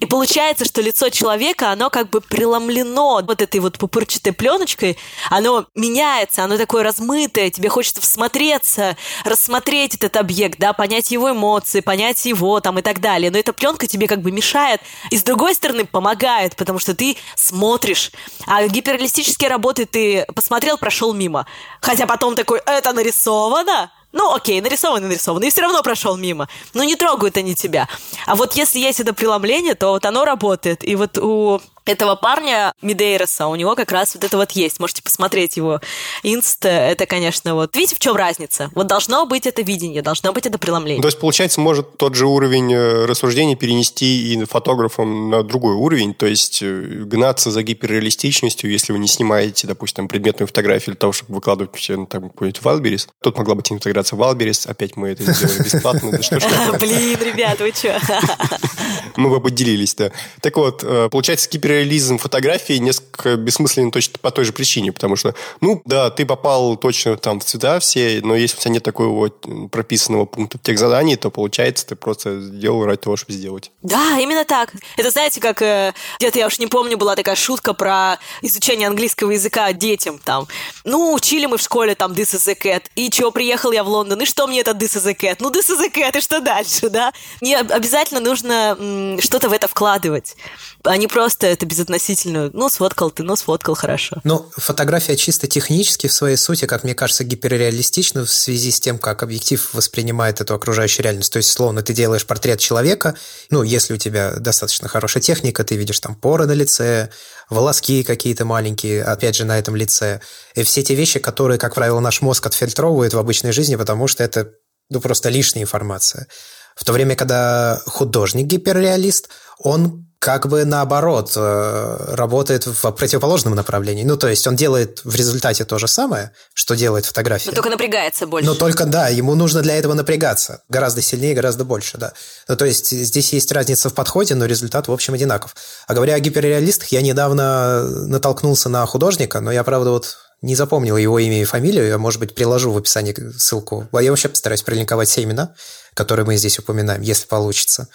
[0.00, 4.96] И получается, что лицо человека, оно как бы преломлено вот этой вот пупырчатой пленочкой,
[5.28, 11.80] оно меняется, оно такое размытое, тебе хочется всмотреться, рассмотреть этот объект, да, понять его эмоции,
[11.80, 13.30] понять его там и так далее.
[13.30, 17.18] Но эта пленка тебе как бы мешает, и с другой стороны помогает, потому что ты
[17.36, 18.10] смотришь.
[18.46, 21.46] А гиперреалистические работы ты посмотрел, прошел мимо.
[21.82, 23.92] Хотя потом такой, это нарисовано?
[24.12, 26.48] Ну, окей, нарисован, нарисован, и все равно прошел мимо.
[26.74, 27.88] Но не трогают они тебя.
[28.26, 30.86] А вот если есть это преломление, то вот оно работает.
[30.86, 34.80] И вот у этого парня Мидейроса, у него как раз вот это вот есть.
[34.80, 35.80] Можете посмотреть его
[36.22, 36.64] инст.
[36.64, 37.74] Это, конечно, вот...
[37.74, 38.70] Видите, в чем разница?
[38.74, 41.02] Вот должно быть это видение, должно быть это преломление.
[41.02, 46.14] То есть, получается, может тот же уровень э, рассуждений перенести и фотографом на другой уровень,
[46.14, 51.12] то есть э, гнаться за гиперреалистичностью, если вы не снимаете, допустим, предметную фотографию для того,
[51.12, 53.08] чтобы выкладывать на там, какой-нибудь Валберис.
[53.22, 56.10] Тут могла быть интеграция Валберис, опять мы это сделали бесплатно.
[56.80, 58.00] Блин, ребят, вы что?
[59.16, 60.12] Мы бы поделились, да.
[60.40, 65.16] Так вот, э, получается, гиперреалистичность реализм фотографии несколько бессмысленен точно по той же причине, потому
[65.16, 68.82] что, ну, да, ты попал точно там в цвета все, но если у тебя нет
[68.82, 69.28] такого
[69.70, 73.70] прописанного пункта тех заданий, то получается ты просто сделал ради того, чтобы сделать.
[73.82, 74.72] Да, именно так.
[74.96, 79.30] Это знаете, как э, где-то я уж не помню, была такая шутка про изучение английского
[79.30, 80.46] языка детям там.
[80.84, 83.88] Ну, учили мы в школе там this is a cat, и чего, приехал я в
[83.88, 85.36] Лондон, и что мне это this is a cat?
[85.40, 87.12] Ну, this is a cat, и что дальше, да?
[87.40, 90.36] Не обязательно нужно что-то в это вкладывать.
[90.84, 94.20] Не просто это безотносительную, ну, сфоткал ты, ну, сфоткал хорошо.
[94.24, 98.98] Ну, фотография чисто технически в своей сути, как мне кажется, гиперреалистична в связи с тем,
[98.98, 101.32] как объектив воспринимает эту окружающую реальность.
[101.32, 103.14] То есть, словно ты делаешь портрет человека,
[103.50, 107.10] ну, если у тебя достаточно хорошая техника, ты видишь там поры на лице,
[107.50, 110.20] волоски какие-то маленькие, опять же, на этом лице.
[110.54, 114.24] И все те вещи, которые, как правило, наш мозг отфильтровывает в обычной жизни, потому что
[114.24, 114.52] это
[114.88, 116.26] ну, просто лишняя информация.
[116.74, 124.04] В то время, когда художник-гиперреалист, он как бы наоборот э, работает в противоположном направлении.
[124.04, 127.48] Ну, то есть он делает в результате то же самое, что делает фотография.
[127.48, 128.46] Но только напрягается больше.
[128.46, 130.62] Но только, да, ему нужно для этого напрягаться.
[130.68, 132.12] Гораздо сильнее, гораздо больше, да.
[132.48, 135.56] Ну, то есть здесь есть разница в подходе, но результат, в общем, одинаков.
[135.86, 140.98] А говоря о гиперреалистах, я недавно натолкнулся на художника, но я, правда, вот не запомнил
[140.98, 143.88] его имя и фамилию, я, может быть, приложу в описании ссылку.
[143.98, 145.54] Я вообще постараюсь пролинковать все имена,
[145.94, 147.88] которые мы здесь упоминаем, если получится.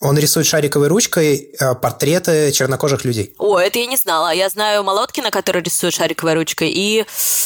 [0.00, 3.34] Он рисует шариковой ручкой э, портреты чернокожих людей.
[3.38, 4.32] О, это я не знала.
[4.32, 7.04] Я знаю Молоткина, который рисует шариковой ручкой, и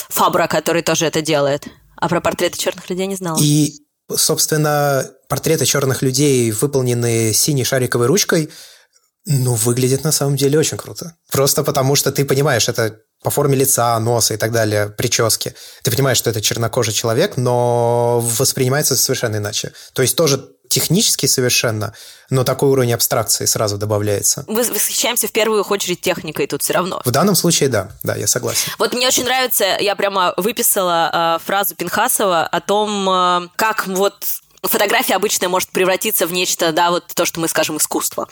[0.08, 1.66] Фабра, который тоже это делает.
[1.96, 3.38] А про портреты черных людей не знала.
[3.42, 3.72] И,
[4.14, 8.50] собственно, портреты черных людей, выполненные синей шариковой ручкой,
[9.26, 11.16] ну, выглядит на самом деле очень круто.
[11.32, 15.54] Просто потому, что ты понимаешь, это по форме лица, носа и так далее, прически.
[15.82, 19.72] Ты понимаешь, что это чернокожий человек, но воспринимается совершенно иначе.
[19.94, 21.94] То есть тоже технически совершенно,
[22.30, 24.44] но такой уровень абстракции сразу добавляется.
[24.48, 27.00] Мы восхищаемся в первую очередь техникой тут все равно.
[27.04, 28.72] В данном случае, да, да, я согласен.
[28.78, 34.24] Вот мне очень нравится, я прямо выписала э, фразу Пинхасова о том, э, как вот
[34.68, 38.28] фотография обычная может превратиться в нечто, да, вот то, что мы скажем, искусство.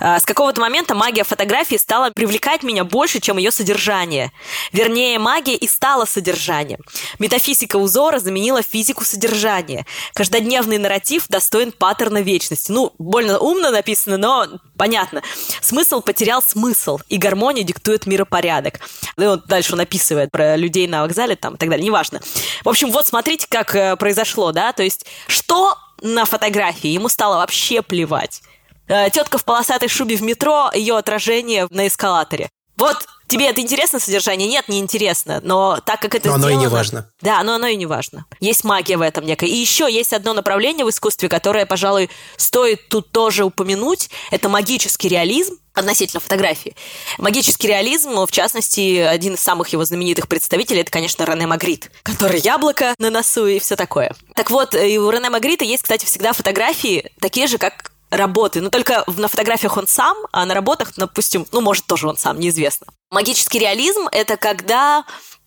[0.00, 4.32] А, с какого-то момента магия фотографии стала привлекать меня больше, чем ее содержание.
[4.72, 6.80] Вернее, магия и стала содержанием.
[7.18, 9.86] Метафизика узора заменила физику содержания.
[10.14, 12.70] Каждодневный нарратив достоин паттерна вечности.
[12.72, 15.22] Ну, больно умно написано, но понятно.
[15.60, 18.80] Смысл потерял смысл, и гармония диктует миропорядок.
[19.16, 22.20] И вот дальше он описывает про людей на вокзале там и так далее, неважно.
[22.64, 27.36] В общем, вот смотрите, как э, произошло, да, то есть что на фотографии, ему стало
[27.36, 28.42] вообще плевать.
[28.86, 32.48] Э, тетка в полосатой шубе в метро, ее отражение на эскалаторе.
[32.76, 34.48] Вот тебе это интересно содержание?
[34.48, 35.40] Нет, не интересно.
[35.42, 36.54] Но так как это но сделано...
[36.54, 37.10] оно и не важно.
[37.20, 38.26] Да, но оно и не важно.
[38.40, 39.46] Есть магия в этом некая.
[39.46, 44.10] И еще есть одно направление в искусстве, которое, пожалуй, стоит тут тоже упомянуть.
[44.30, 46.74] Это магический реализм относительно фотографии.
[47.18, 52.40] Магический реализм, в частности, один из самых его знаменитых представителей, это, конечно, Рене Магрит, который
[52.40, 54.14] яблоко на носу и все такое.
[54.34, 58.60] Так вот, и у Рене Магрита есть, кстати, всегда фотографии такие же, как работы.
[58.60, 62.38] Но только на фотографиях он сам, а на работах, допустим, ну, может, тоже он сам,
[62.38, 62.86] неизвестно.
[63.10, 65.04] Магический реализм– это когда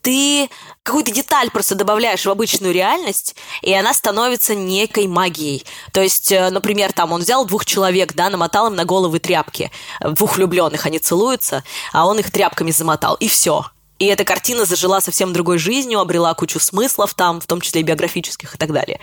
[0.08, 0.50] ты
[0.84, 5.66] какую-то деталь просто добавляешь в обычную реальность, и она становится некой магией.
[5.92, 9.70] То есть, э, например, там он взял двух человек, да, намотал им на головы тряпки.
[10.00, 13.66] Двух влюбленных, они целуются, а он их тряпками замотал, и все
[14.00, 17.84] и эта картина зажила совсем другой жизнью, обрела кучу смыслов там, в том числе и
[17.84, 19.00] биографических и так далее.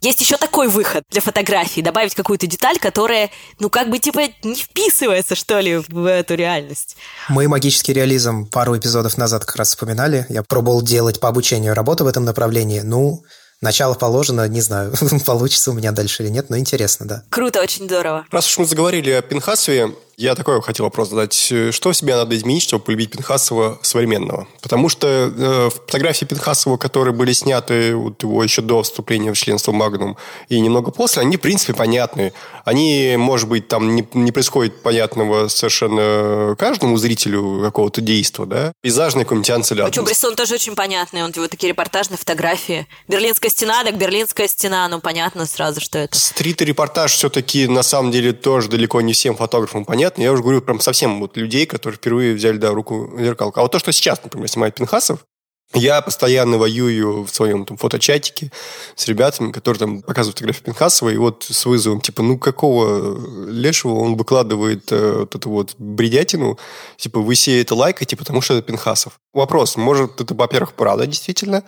[0.00, 4.56] Есть еще такой выход для фотографии, добавить какую-то деталь, которая, ну, как бы, типа, не
[4.56, 6.96] вписывается, что ли, в эту реальность.
[7.28, 10.26] Мы магический реализм пару эпизодов назад как раз вспоминали.
[10.28, 12.80] Я пробовал делать по обучению работу в этом направлении.
[12.80, 13.24] Ну,
[13.64, 14.92] Начало положено, не знаю,
[15.26, 17.22] получится у меня дальше или нет, но интересно, да.
[17.30, 18.26] Круто, очень здорово.
[18.30, 21.34] Раз уж мы заговорили о Пинхасове, я такой хотел вопрос задать.
[21.34, 24.46] Что в себе надо изменить, чтобы полюбить Пинхасова современного?
[24.62, 29.72] Потому что э, фотографии Пинхасова, которые были сняты вот его еще до вступления в членство
[29.72, 30.16] Магнум
[30.48, 32.32] и немного после, они, в принципе, понятны.
[32.64, 38.72] Они, может быть, там не, не происходит понятного совершенно каждому зрителю какого-то действия, да?
[38.80, 41.24] Пейзажный какой-нибудь А что, Брессон тоже очень понятный.
[41.24, 42.86] Он вот такие репортажные фотографии.
[43.08, 46.16] Берлинская стена, так Берлинская стена, ну, понятно сразу, что это.
[46.16, 50.22] Стрит-репортаж все-таки, на самом деле, тоже далеко не всем фотографам понятно понятно.
[50.22, 53.60] Я уже говорю прям совсем вот людей, которые впервые взяли, да, руку зеркалку.
[53.60, 55.24] А вот то, что сейчас, например, снимает Пинхасов,
[55.72, 58.52] я постоянно воюю в своем там, фоточатике
[58.94, 63.94] с ребятами, которые там показывают фотографии Пинхасова, и вот с вызовом, типа, ну какого лешего
[63.94, 66.58] он выкладывает э, вот эту вот бредятину,
[66.96, 69.14] типа, вы все это лайкаете, потому что это Пинхасов.
[69.32, 71.64] Вопрос, может, это, во-первых, правда, действительно,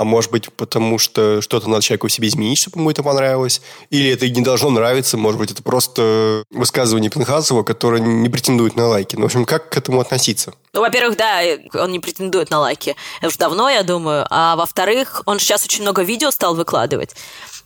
[0.00, 3.60] а может быть, потому что что-то надо человеку в себе изменить, чтобы ему это понравилось,
[3.90, 8.88] или это не должно нравиться, может быть, это просто высказывание Пинхасова, которое не претендует на
[8.88, 9.16] лайки.
[9.16, 10.54] Ну, в общем, как к этому относиться?
[10.72, 11.42] Ну, во-первых, да,
[11.74, 12.96] он не претендует на лайки.
[13.18, 14.26] Это уже давно, я думаю.
[14.30, 17.14] А во-вторых, он сейчас очень много видео стал выкладывать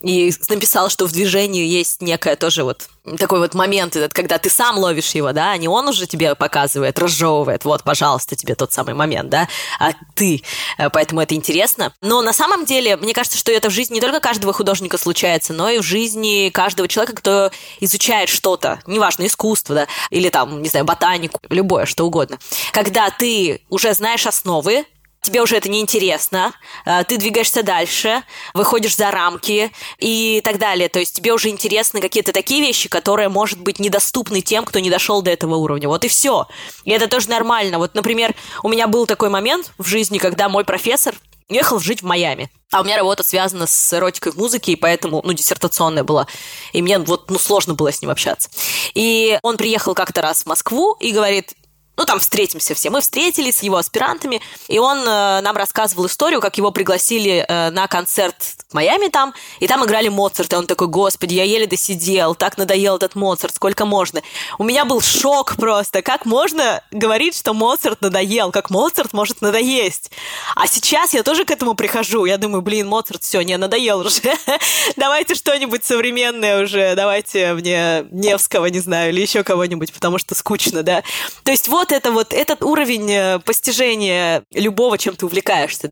[0.05, 2.89] и написал, что в движении есть некая тоже вот
[3.19, 6.35] такой вот момент, этот, когда ты сам ловишь его, да, а не он уже тебе
[6.35, 10.43] показывает, разжевывает, вот, пожалуйста, тебе тот самый момент, да, а ты.
[10.79, 11.93] Э, поэтому это интересно.
[12.01, 15.53] Но на самом деле, мне кажется, что это в жизни не только каждого художника случается,
[15.53, 20.69] но и в жизни каждого человека, кто изучает что-то, неважно, искусство, да, или там, не
[20.69, 22.39] знаю, ботанику, любое, что угодно.
[22.73, 24.85] Когда ты уже знаешь основы,
[25.25, 26.53] тебе уже это не интересно,
[26.87, 30.89] э, ты двигаешься дальше, выходишь за рамки и так далее.
[30.89, 34.91] То есть тебе уже интересны какие-то такие вещи, которые, может быть, недоступны тем, кто не
[34.91, 35.89] дошел до этого уровня.
[35.89, 36.47] Вот и все.
[36.85, 37.79] И это тоже нормально.
[37.79, 41.15] Вот, например, у меня был такой момент в жизни, когда мой профессор
[41.49, 42.51] ехал жить в Майами.
[42.71, 46.27] А у меня работа связана с эротикой в музыке, и поэтому, ну, диссертационная была.
[46.73, 48.49] И мне вот, ну, сложно было с ним общаться.
[48.95, 51.55] И он приехал как-то раз в Москву и говорит,
[51.97, 52.91] ну, там встретимся все.
[52.91, 57.71] Мы встретились с его аспирантами, и он э, нам рассказывал историю, как его пригласили э,
[57.71, 58.35] на концерт
[58.69, 62.59] в Майами там, и там играли Моцарт, и он такой, господи, я еле досидел, так
[62.59, 64.23] надоел этот Моцарт, сколько можно.
[64.59, 70.11] У меня был шок просто, как можно говорить, что Моцарт надоел, как Моцарт может надоесть.
[70.57, 74.21] А сейчас я тоже к этому прихожу, я думаю, блин, Моцарт, все, не, надоел уже.
[74.97, 80.83] давайте что-нибудь современное уже, давайте мне Невского, не знаю, или еще кого-нибудь, потому что скучно,
[80.83, 81.05] да.
[81.45, 85.91] То есть вот вот это вот, этот уровень э, постижения любого, чем ты увлекаешься.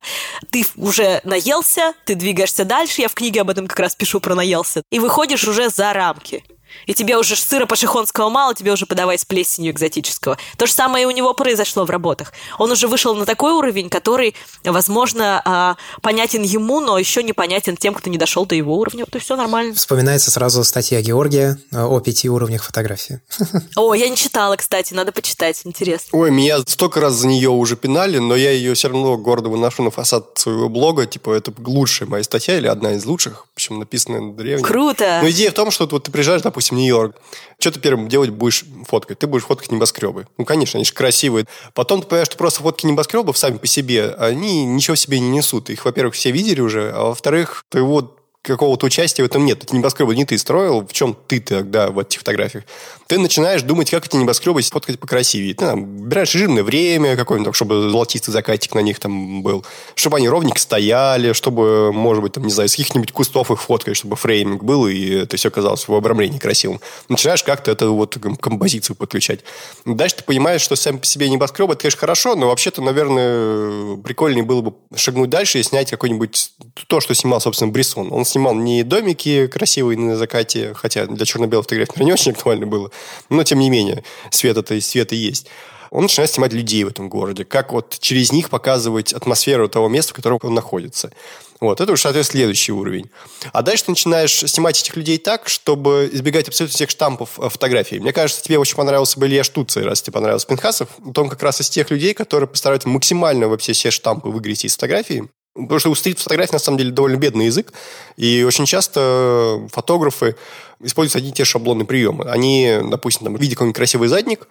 [0.50, 4.34] Ты уже наелся, ты двигаешься дальше, я в книге об этом как раз пишу про
[4.34, 6.44] наелся, и выходишь уже за рамки
[6.86, 10.38] и тебе уже сыра пашихонского мало, тебе уже подавай с плесенью экзотического.
[10.56, 12.32] То же самое и у него произошло в работах.
[12.58, 17.76] Он уже вышел на такой уровень, который, возможно, а, понятен ему, но еще не понятен
[17.76, 19.04] тем, кто не дошел до его уровня.
[19.06, 19.74] То есть все нормально.
[19.74, 23.20] Вспоминается сразу статья Георгия а, о пяти уровнях фотографии.
[23.76, 26.08] О, я не читала, кстати, надо почитать, интересно.
[26.12, 29.82] Ой, меня столько раз за нее уже пинали, но я ее все равно гордо выношу
[29.82, 34.32] на фасад своего блога, типа, это лучшая моя статья или одна из лучших, причем написанная
[34.32, 34.64] древняя.
[34.64, 35.20] Круто!
[35.22, 37.16] Но идея в том, что вот ты приезжаешь, допустим, допустим, Нью-Йорк,
[37.58, 39.18] что ты первым делать будешь фоткать?
[39.18, 40.26] Ты будешь фоткать небоскребы.
[40.38, 41.46] Ну, конечно, они же красивые.
[41.74, 45.70] Потом ты понимаешь, что просто фотки небоскребов сами по себе, они ничего себе не несут.
[45.70, 49.62] Их, во-первых, все видели уже, а во-вторых, ты вот какого-то участия в этом нет.
[49.62, 52.64] Эти небоскребы не ты строил, в чем ты тогда в этих фотографиях.
[53.06, 55.54] Ты начинаешь думать, как эти небоскребы фоткать покрасивее.
[55.54, 60.28] Ты там, выбираешь жирное время какое-нибудь, чтобы золотистый закатик на них там был, чтобы они
[60.28, 64.64] ровненько стояли, чтобы, может быть, там, не знаю, из каких-нибудь кустов их фоткать, чтобы фрейминг
[64.64, 66.80] был, и это все казалось в обрамлении красивым.
[67.08, 69.40] Начинаешь как-то эту вот композицию подключать.
[69.84, 74.42] Дальше ты понимаешь, что сам по себе небоскреб, это, конечно, хорошо, но вообще-то, наверное, прикольнее
[74.42, 76.52] было бы шагнуть дальше и снять какой-нибудь
[76.88, 78.12] то, что снимал, собственно, Брисон.
[78.12, 82.90] Он снимал не домики красивые на закате, хотя для черно-белой фотографии не очень актуально было,
[83.28, 85.48] но тем не менее, свет это и свет и есть
[85.92, 90.14] он начинает снимать людей в этом городе, как вот через них показывать атмосферу того места,
[90.14, 91.12] в котором он находится.
[91.60, 93.10] Вот, это уже, соответственно, следующий уровень.
[93.52, 98.00] А дальше ты начинаешь снимать этих людей так, чтобы избегать абсолютно всех штампов э, фотографий.
[98.00, 100.88] Мне кажется, тебе очень понравился бы Илья Штуцер, раз тебе понравился Пинхасов.
[101.14, 105.28] Он как раз из тех людей, которые постараются максимально вообще все штампы выгреть из фотографии
[105.54, 107.72] Потому что у стрит-фотографии, на самом деле, довольно бедный язык,
[108.16, 110.34] и очень часто фотографы
[110.80, 112.24] используют одни и те же шаблонные приемы.
[112.24, 114.48] Они, допустим, там, видя какой-нибудь красивый задник,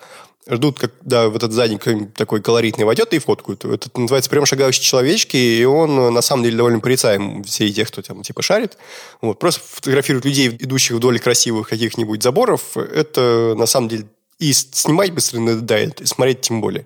[0.48, 3.66] ждут, когда в этот задник такой колоритный войдет и фоткают.
[3.66, 8.04] Это называется прям шагающие человечки, и он на самом деле довольно порицаем среди тех, кто
[8.04, 8.78] там типа шарит.
[9.22, 9.40] Вот.
[9.40, 12.78] Просто фотографируют людей, идущих вдоль красивых каких-нибудь заборов.
[12.78, 14.06] Это на самом деле
[14.40, 16.86] и снимать быстро надоедает, и смотреть тем более.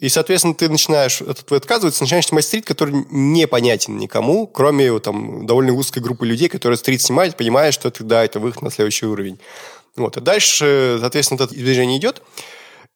[0.00, 5.46] И, соответственно, ты начинаешь от этого отказываться, начинаешь снимать стрит, который непонятен никому, кроме там,
[5.46, 9.04] довольно узкой группы людей, которые стрит снимают, понимая, что это, да, это выход на следующий
[9.04, 9.38] уровень.
[9.96, 10.16] Вот.
[10.16, 12.22] И дальше, соответственно, это движение идет.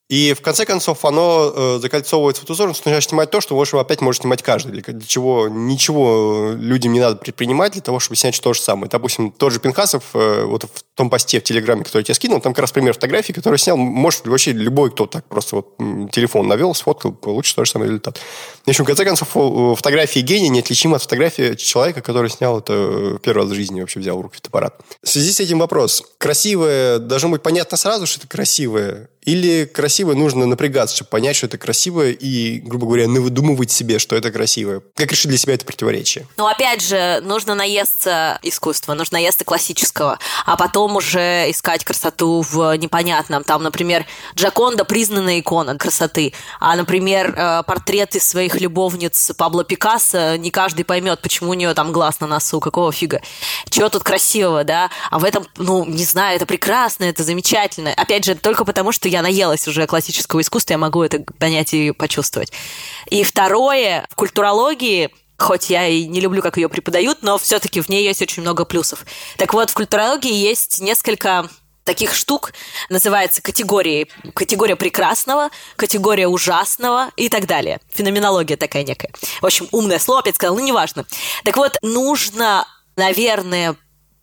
[0.07, 3.55] И в конце концов оно э, закольцовывается в ту сторону, что начинаешь снимать то, что,
[3.55, 4.71] в опять может снимать каждый.
[4.71, 8.87] Для, для чего ничего людям не надо предпринимать для того, чтобы снять то же самое.
[8.87, 12.39] Допустим, тот же Пинхасов, э, вот в том посте в Телеграме, который я тебе скинул,
[12.39, 15.75] там как раз пример фотографии, который снял, может вообще любой, кто так просто вот
[16.11, 18.19] телефон навел, сфоткал, получит тот же самый результат.
[18.63, 19.29] В общем, в конце концов,
[19.75, 24.19] фотографии гения неотличимы от фотографии человека, который снял это первый раз в жизни, вообще взял
[24.19, 24.79] в руки фотоаппарат.
[25.03, 26.03] В связи с этим вопрос.
[26.19, 31.47] Красивое, должно быть понятно сразу, что это красивое, или красиво нужно напрягаться, чтобы понять, что
[31.47, 34.81] это красивое, и, грубо говоря, не выдумывать себе, что это красивое?
[34.95, 36.27] Как решить для себя это противоречие?
[36.37, 42.75] Ну, опять же, нужно наесться искусства, нужно наесться классического, а потом уже искать красоту в
[42.77, 43.43] непонятном.
[43.43, 50.51] Там, например, Джаконда признанная икона красоты, а, например, э, портреты своих любовниц Пабло Пикассо не
[50.51, 53.21] каждый поймет, почему у нее там глаз на носу, какого фига.
[53.69, 54.89] Чего тут красивого, да?
[55.09, 57.93] А в этом, ну, не знаю, это прекрасно, это замечательно.
[57.93, 61.91] Опять же, только потому, что я наелась уже классического искусства, я могу это понять и
[61.91, 62.51] почувствовать.
[63.09, 67.89] И второе, в культурологии хоть я и не люблю, как ее преподают, но все-таки в
[67.89, 69.05] ней есть очень много плюсов.
[69.37, 71.49] Так вот, в культурологии есть несколько
[71.85, 72.51] таких штук
[72.89, 74.07] называется категории.
[74.33, 77.79] Категория прекрасного, категория ужасного и так далее.
[77.93, 79.11] Феноменология такая некая.
[79.39, 81.05] В общем, умное слово опять сказал, ну неважно.
[81.43, 83.75] Так вот, нужно, наверное,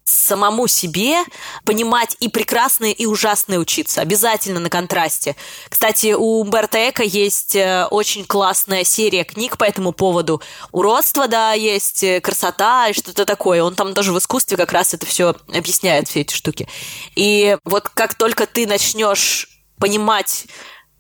[0.05, 1.19] самому себе
[1.65, 4.01] понимать и прекрасное, и ужасное учиться.
[4.01, 5.37] Обязательно на контрасте.
[5.69, 10.43] Кстати, у Умберто Эко есть э, очень классная серия книг по этому поводу.
[10.71, 13.63] Уродство, да, есть, э, красота и что-то такое.
[13.63, 16.69] Он там тоже в искусстве как раз это все объясняет, все эти штуки.
[17.15, 20.47] И вот как только ты начнешь понимать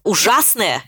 [0.02, 0.82] ужасное,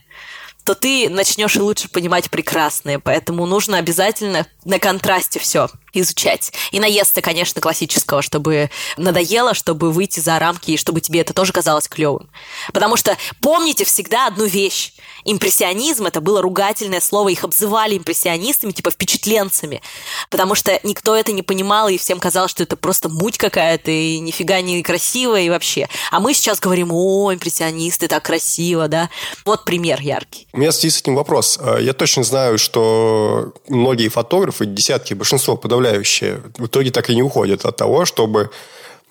[0.63, 2.99] то ты начнешь и лучше понимать прекрасное.
[2.99, 5.69] Поэтому нужно обязательно на контрасте все
[6.01, 6.51] изучать.
[6.71, 11.53] И наесться, конечно, классического, чтобы надоело, чтобы выйти за рамки, и чтобы тебе это тоже
[11.53, 12.29] казалось клевым.
[12.73, 14.93] Потому что помните всегда одну вещь.
[15.23, 19.81] Импрессионизм– это было ругательное слово, их обзывали импрессионистами, типа впечатленцами,
[20.29, 24.19] потому что никто это не понимал, и всем казалось, что это просто муть какая-то, и
[24.19, 25.87] нифига не красиво, и вообще.
[26.11, 29.09] А мы сейчас говорим, о, импрессионисты, так красиво, да?
[29.45, 30.47] Вот пример яркий.
[30.53, 31.59] У меня в с этим вопрос.
[31.79, 37.23] Я точно знаю, что многие фотографы, десятки, большинство подавляющее составляющая в итоге так и не
[37.23, 38.49] уходит от того, чтобы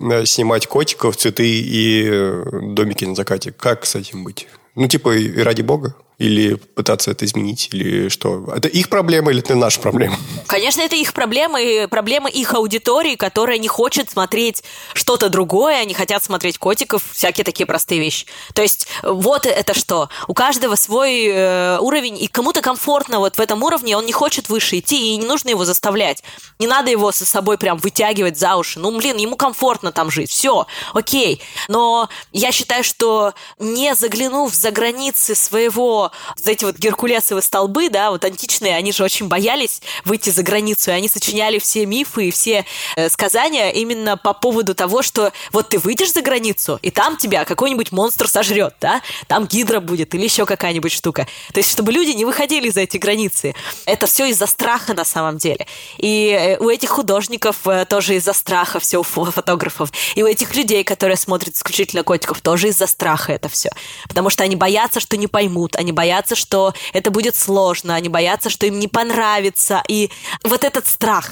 [0.00, 3.52] э, снимать котиков, цветы и э, домики на закате.
[3.52, 4.48] Как с этим быть?
[4.74, 5.94] Ну, типа, и ради бога.
[6.18, 8.44] Или пытаться это изменить, или что?
[8.55, 10.16] Это их проблема или это наша проблема?
[10.46, 15.92] Конечно, это их проблема, и проблема их аудитории, которая не хочет смотреть что-то другое, они
[15.92, 18.27] хотят смотреть котиков, всякие такие простые вещи.
[18.55, 20.09] То есть вот это что?
[20.29, 24.48] У каждого свой э, уровень, и кому-то комфортно вот в этом уровне, он не хочет
[24.48, 26.22] выше идти, и не нужно его заставлять.
[26.61, 28.79] Не надо его со собой прям вытягивать за уши.
[28.79, 30.31] Ну, блин, ему комфортно там жить.
[30.31, 31.42] Все, окей.
[31.66, 36.03] Но я считаю, что не заглянув за границы своего
[36.36, 40.90] вот эти вот геркулесовые столбы, да, вот античные, они же очень боялись выйти за границу,
[40.90, 42.64] и они сочиняли все мифы и все
[42.96, 47.44] э, сказания именно по поводу того, что вот ты выйдешь за границу, и там тебя
[47.44, 51.26] какой-нибудь монстр сожрет, да, там гидра будет или еще какая-нибудь штука.
[51.52, 53.54] То есть, чтобы люди не выходили за эти границы.
[53.86, 55.66] Это все из-за страха на самом деле.
[55.98, 59.90] И э, у этих художников э, тоже из-за страха все, у фотографов.
[60.14, 63.70] И у этих людей, которые смотрят исключительно котиков, тоже из-за страха это все.
[64.08, 68.50] Потому что они боятся, что не поймут, они боятся, что это будет сложно, они боятся,
[68.50, 69.83] что им не понравится.
[69.88, 70.11] И
[70.42, 71.30] вот этот страх,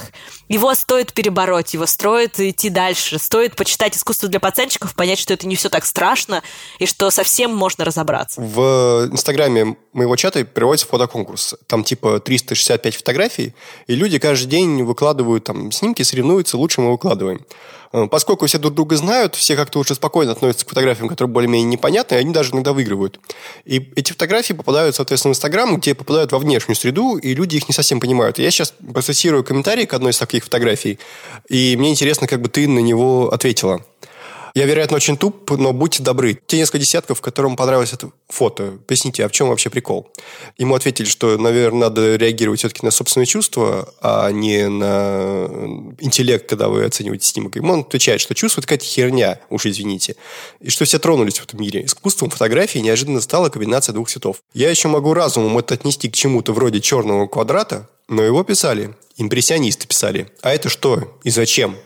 [0.52, 3.18] его стоит перебороть, его стоит идти дальше.
[3.18, 6.42] Стоит почитать искусство для пацанчиков, понять, что это не все так страшно,
[6.78, 8.40] и что совсем можно разобраться.
[8.40, 11.54] В инстаграме моего чата проводится фотоконкурс.
[11.66, 13.54] Там типа 365 фотографий,
[13.86, 17.46] и люди каждый день выкладывают там снимки, соревнуются, лучше мы выкладываем.
[17.92, 21.68] Э, поскольку все друг друга знают, все как-то уже спокойно относятся к фотографиям, которые более-менее
[21.68, 23.20] непонятны, они даже иногда выигрывают.
[23.64, 27.68] И эти фотографии попадают, соответственно, в Инстаграм, где попадают во внешнюю среду, и люди их
[27.68, 28.38] не совсем понимают.
[28.38, 30.98] я сейчас процессирую комментарий к одной из таких фотографий,
[31.48, 33.84] и мне интересно, как бы ты на него ответила.
[34.54, 36.38] Я, вероятно, очень туп, но будьте добры.
[36.46, 40.10] Те несколько десятков, которым понравилось это фото, поясните, а в чем вообще прикол?
[40.58, 45.46] Ему ответили, что, наверное, надо реагировать все-таки на собственные чувства, а не на
[46.00, 47.56] интеллект, когда вы оцениваете снимок.
[47.56, 50.16] Ему он отвечает, что чувство– это какая-то херня, уж извините.
[50.60, 51.84] И что все тронулись в этом мире.
[51.84, 54.36] Искусством фотографии неожиданно стала комбинация двух цветов.
[54.52, 59.86] Я еще могу разумом это отнести к чему-то вроде черного квадрата, но его писали, импрессионисты
[59.86, 60.28] писали.
[60.42, 61.76] А это что и зачем?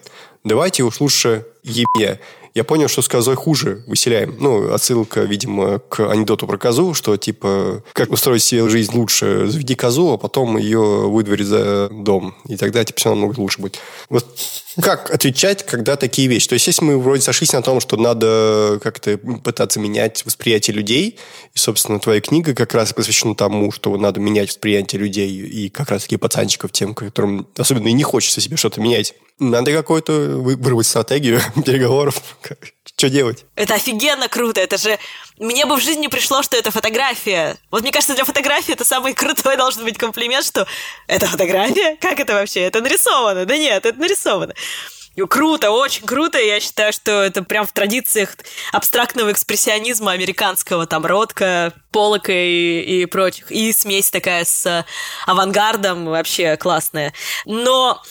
[0.45, 2.21] Давайте уж лучше ебе
[2.57, 4.35] я понял, что с козой хуже выселяем.
[4.41, 9.75] Ну, отсылка, видимо, к анекдоту про козу, что, типа, как устроить себе жизнь лучше, заведи
[9.75, 12.35] козу, а потом ее выдвори за дом.
[12.49, 13.79] И тогда, типа, все намного лучше будет.
[14.09, 14.25] Вот
[14.81, 16.49] как отвечать, когда такие вещи?
[16.49, 21.19] То есть, если мы вроде сошлись на том, что надо как-то пытаться менять восприятие людей,
[21.55, 25.91] и, собственно, твоя книга как раз посвящена тому, что надо менять восприятие людей и как
[25.91, 29.15] раз-таки пацанчиков, тем, которым особенно и не хочется себе что-то менять.
[29.39, 32.21] Надо какую-то выбрать стратегию переговоров.
[32.85, 33.45] Что делать?
[33.55, 34.61] Это офигенно круто.
[34.61, 34.99] Это же...
[35.39, 37.59] Мне бы в жизни пришло, что это фотография.
[37.71, 40.67] Вот мне кажется, для фотографии это самый крутой должен быть комплимент, что
[41.07, 41.99] это фотография?
[42.01, 42.61] Как это вообще?
[42.61, 43.45] Это нарисовано?
[43.45, 44.55] Да нет, это нарисовано.
[45.29, 46.39] Круто, очень круто.
[46.39, 48.37] Я считаю, что это прям в традициях
[48.73, 53.51] абстрактного экспрессионизма американского, там, Ротко, Полока и, и прочих.
[53.51, 54.85] И смесь такая с
[55.27, 57.15] авангардом вообще классная.
[57.47, 58.03] Но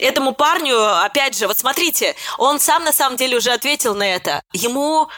[0.00, 4.42] этому парню, опять же, вот смотрите, он сам на самом деле уже ответил на это.
[4.52, 5.08] Ему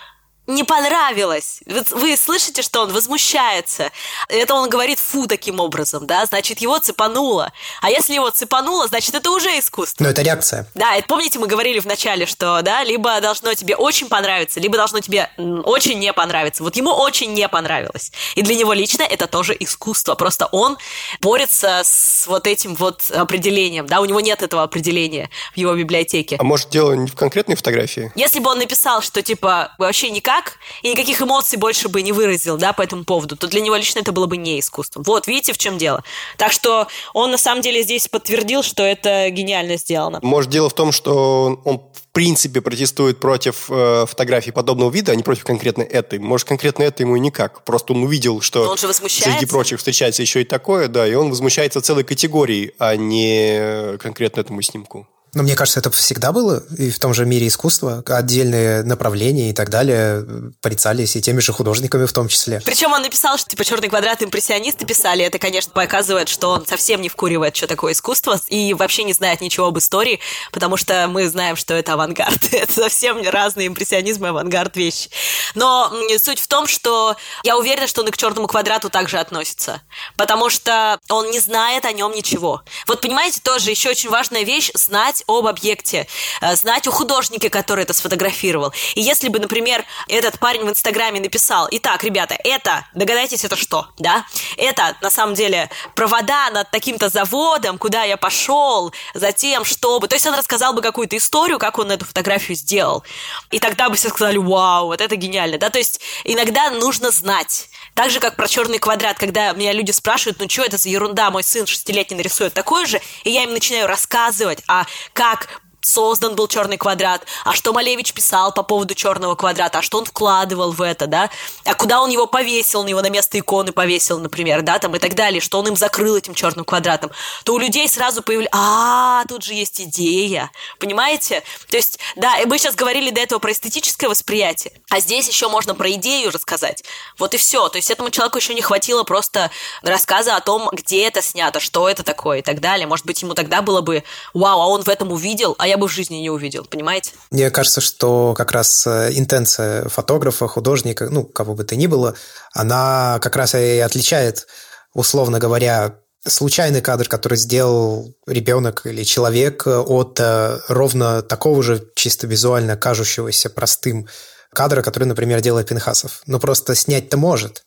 [0.47, 1.61] не понравилось.
[1.67, 3.91] Вы слышите, что он возмущается.
[4.29, 7.53] Это он говорит фу таким образом, да, значит, его цепануло.
[7.81, 10.03] А если его цепануло, значит, это уже искусство.
[10.03, 10.69] Но это реакция.
[10.75, 14.77] Да, это, помните, мы говорили в начале, что, да, либо должно тебе очень понравиться, либо
[14.77, 16.65] должно тебе очень не понравиться.
[16.65, 18.11] Вот ему очень не понравилось.
[18.35, 20.17] И для него лично это тоже искусство.
[20.17, 20.77] Просто он
[21.21, 26.37] борется с вот этим вот определением, да, у него нет этого определения в его библиотеке.
[26.41, 28.11] А может, дело не в конкретной фотографии?
[28.17, 32.13] Если бы он написал, что, типа, вообще никак никак, и никаких эмоций больше бы не
[32.13, 35.03] выразил, да, по этому поводу, то для него лично это было бы не искусством.
[35.05, 36.03] Вот, видите, в чем дело.
[36.39, 40.21] Так что он на самом деле здесь подтвердил, что это гениально сделано.
[40.23, 45.15] Может, дело в том, что он в принципе протестует против э, фотографий подобного вида, а
[45.15, 46.19] не против конкретно этой.
[46.19, 47.65] Может, конкретно это ему и никак.
[47.65, 51.81] Просто он увидел, что он среди прочих встречается еще и такое, да, и он возмущается
[51.81, 55.07] целой категорией, а не конкретно этому снимку.
[55.35, 58.03] Но мне кажется, это всегда было и в том же мире искусства.
[58.07, 60.27] Отдельные направления и так далее
[60.61, 62.61] порицались и теми же художниками в том числе.
[62.65, 65.25] Причем он написал, что типа «Черный квадрат» импрессионисты писали.
[65.25, 69.41] Это, конечно, показывает, что он совсем не вкуривает, что такое искусство, и вообще не знает
[69.41, 70.21] ничего об истории,
[70.53, 72.45] потому что мы знаем, что это авангард.
[72.53, 75.09] это совсем разные импрессионизм и авангард вещи.
[75.55, 79.81] Но суть в том, что я уверена, что он и к «Черному квадрату» также относится,
[80.17, 82.63] потому что он не знает о нем ничего.
[82.87, 86.07] Вот понимаете, тоже еще очень важная вещь– знать знать об объекте,
[86.41, 88.73] э, знать о художнике, который это сфотографировал.
[88.95, 93.87] И если бы, например, этот парень в Инстаграме написал, итак, ребята, это, догадайтесь, это что,
[93.99, 94.25] да?
[94.57, 100.09] Это, на самом деле, провода над таким-то заводом, куда я пошел, затем, чтобы...
[100.09, 103.05] То есть он рассказал бы какую-то историю, как он эту фотографию сделал.
[103.51, 105.71] И тогда бы все сказали, вау, вот это гениально, да?
[105.71, 107.69] То есть иногда нужно знать.
[107.95, 111.31] Так же, как про черный квадрат, когда меня люди спрашивают, ну что это за ерунда,
[111.31, 116.49] мой сын шестилетний нарисует такое же, и я им начинаю рассказывать, а как создан был
[116.49, 120.81] черный квадрат, а что Малевич писал по поводу черного квадрата, а что он вкладывал в
[120.81, 121.31] это, да,
[121.65, 124.99] а куда он его повесил, он его на место иконы повесил, например, да, там и
[124.99, 127.11] так далее, что он им закрыл этим черным квадратом,
[127.45, 131.43] то у людей сразу появляется, а, тут же есть идея, понимаете?
[131.69, 135.75] То есть, да, мы сейчас говорили до этого про эстетическое восприятие, а здесь еще можно
[135.75, 136.85] про идею рассказать.
[137.19, 137.69] Вот и все.
[137.69, 139.51] То есть этому человеку еще не хватило просто
[139.83, 142.87] рассказа о том, где это снято, что это такое и так далее.
[142.87, 144.05] Может быть, ему тогда было бы,
[144.35, 147.13] вау, а он в этом увидел, а я бы в жизни не увидел, понимаете?
[147.31, 152.15] Мне кажется, что как раз э, интенция фотографа, художника, ну, кого бы то ни было,
[152.53, 154.47] она как раз и отличает,
[154.93, 162.27] условно говоря, случайный кадр, который сделал ребенок или человек от э, ровно такого же чисто
[162.27, 164.07] визуально кажущегося простым
[164.51, 166.23] кадра, который, например, делает Пинхасов.
[166.27, 167.63] Ну, просто снять-то может.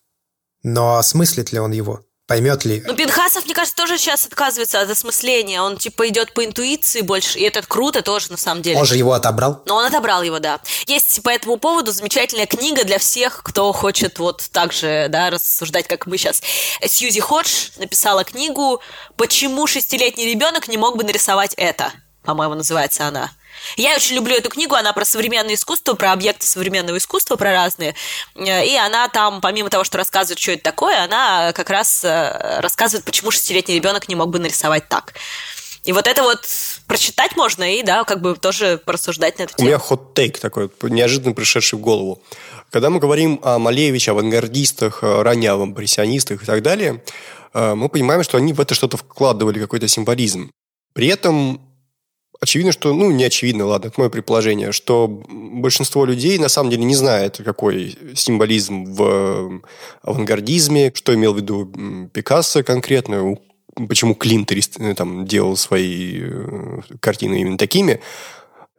[0.61, 2.01] Но осмыслит ли он его?
[2.27, 2.83] Поймет ли?
[2.87, 5.61] Ну, Пинхасов, мне кажется, тоже сейчас отказывается от осмысления.
[5.61, 7.37] Он, типа, идет по интуиции больше.
[7.37, 8.79] И это круто тоже, на самом деле.
[8.79, 9.61] Он же его отобрал?
[9.67, 10.59] Но он отобрал его, да.
[10.87, 15.87] Есть по этому поводу замечательная книга для всех, кто хочет вот так же, да, рассуждать,
[15.87, 16.41] как мы сейчас.
[16.83, 18.81] Сьюзи Ходж написала книгу
[19.17, 21.91] «Почему шестилетний ребенок не мог бы нарисовать это?»
[22.23, 23.31] По-моему, называется она.
[23.77, 27.95] Я очень люблю эту книгу, она про современное искусство, про объекты современного искусства, про разные.
[28.35, 33.05] И она там, помимо того, что рассказывает, что это такое, она как раз э, рассказывает,
[33.05, 35.13] почему шестилетний ребенок не мог бы нарисовать так.
[35.83, 36.47] И вот это вот
[36.87, 39.67] прочитать можно и, да, как бы тоже порассуждать на эту тему.
[39.67, 42.23] У меня хот-тейк такой, неожиданно пришедший в голову.
[42.71, 47.03] Когда мы говорим о Малевиче, авангардистах, раннявом импрессионистах и так далее,
[47.53, 50.49] э, мы понимаем, что они в это что-то вкладывали, какой-то символизм.
[50.93, 51.61] При этом
[52.39, 56.83] очевидно, что, ну, не очевидно, ладно, это мое предположение, что большинство людей на самом деле
[56.83, 59.61] не знает, какой символизм в
[60.01, 63.37] авангардизме, что имел в виду Пикассо конкретно,
[63.87, 68.01] почему Клинт э, там, делал свои э, картины именно такими.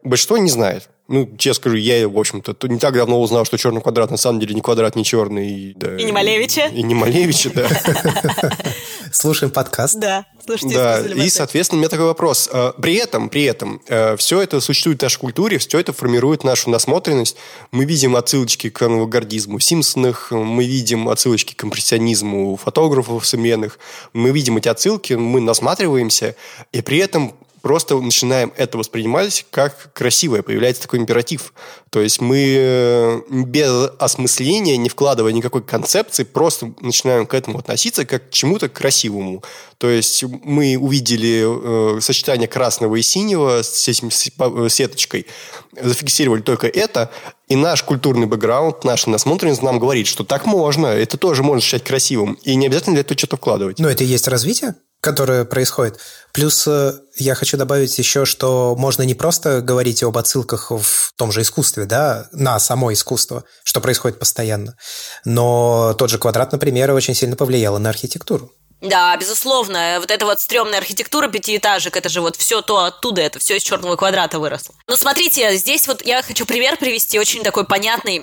[0.02, 0.88] Большинство не знает.
[1.08, 4.40] Ну, честно скажу, я, в общем-то, не так давно узнал, что черный квадрат на самом
[4.40, 5.72] деле не квадрат, не черный.
[5.76, 6.66] Да, и не Малевича.
[6.66, 7.68] И, и не Малевича, да.
[9.12, 10.00] Слушаем подкаст.
[10.00, 10.74] Да, слушайте.
[10.74, 12.48] Да, и, соответственно, у меня такой вопрос.
[12.52, 16.42] А, при этом, при этом, э, все это существует в нашей культуре, все это формирует
[16.42, 17.36] нашу насмотренность.
[17.70, 23.78] Мы видим отсылочки к авангардизму в Симпсонах, мы видим отсылочки к импрессионизму фотографов современных,
[24.12, 26.34] мы видим эти отсылки, мы насматриваемся,
[26.72, 27.34] и при этом
[27.66, 31.52] просто начинаем это воспринимать как красивое, появляется такой императив.
[31.90, 38.06] То есть мы э, без осмысления, не вкладывая никакой концепции, просто начинаем к этому относиться
[38.06, 39.42] как к чему-то красивому.
[39.78, 45.26] То есть мы увидели э, сочетание красного и синего с этим э, сеточкой,
[45.72, 47.10] зафиксировали только это,
[47.48, 51.82] и наш культурный бэкграунд, наша насмотренность нам говорит, что так можно, это тоже можно считать
[51.82, 53.80] красивым, и не обязательно для этого что-то вкладывать.
[53.80, 54.76] Но это и есть развитие?
[55.00, 55.98] Которое происходит.
[56.32, 61.32] Плюс э, я хочу добавить еще, что можно не просто говорить об отсылках в том
[61.32, 64.76] же искусстве, да, на само искусство, что происходит постоянно,
[65.24, 68.52] но тот же квадрат, например, очень сильно повлиял на архитектуру.
[68.82, 69.96] Да, безусловно.
[70.00, 73.62] Вот эта вот стрёмная архитектура пятиэтажек, это же вот все то оттуда, это все из
[73.62, 74.74] черного квадрата выросло.
[74.86, 78.16] Но смотрите, здесь вот я хочу пример привести, очень такой понятный,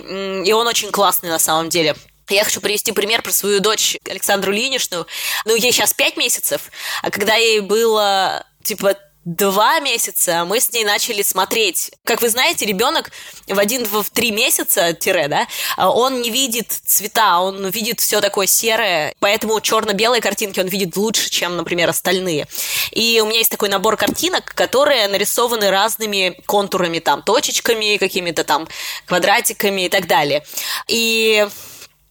[0.45, 1.95] и он очень классный на самом деле.
[2.30, 5.05] Я хочу привести пример про свою дочь Александру Линишну.
[5.45, 6.71] Ну, ей сейчас пять месяцев,
[7.01, 8.95] а когда ей было, типа,
[9.26, 11.91] два месяца мы с ней начали смотреть.
[12.03, 13.11] Как вы знаете, ребенок
[13.47, 15.47] в один в три месяца тире, да,
[15.78, 21.30] он не видит цвета, он видит все такое серое, поэтому черно-белые картинки он видит лучше,
[21.30, 22.47] чем, например, остальные.
[22.91, 28.67] И у меня есть такой набор картинок, которые нарисованы разными контурами, там, точечками, какими-то там
[29.05, 30.45] квадратиками и так далее.
[30.88, 31.47] И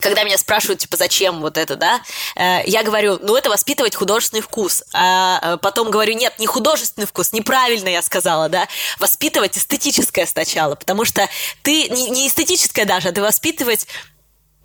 [0.02, 2.02] когда меня спрашивают, типа, зачем вот это, да,
[2.36, 4.82] э, я говорю, ну, это воспитывать художественный вкус.
[4.92, 10.74] А э, потом говорю, нет, не художественный вкус, неправильно я сказала, да, воспитывать эстетическое сначала,
[10.74, 11.28] потому что
[11.62, 13.86] ты, не, эстетическое даже, а ты воспитывать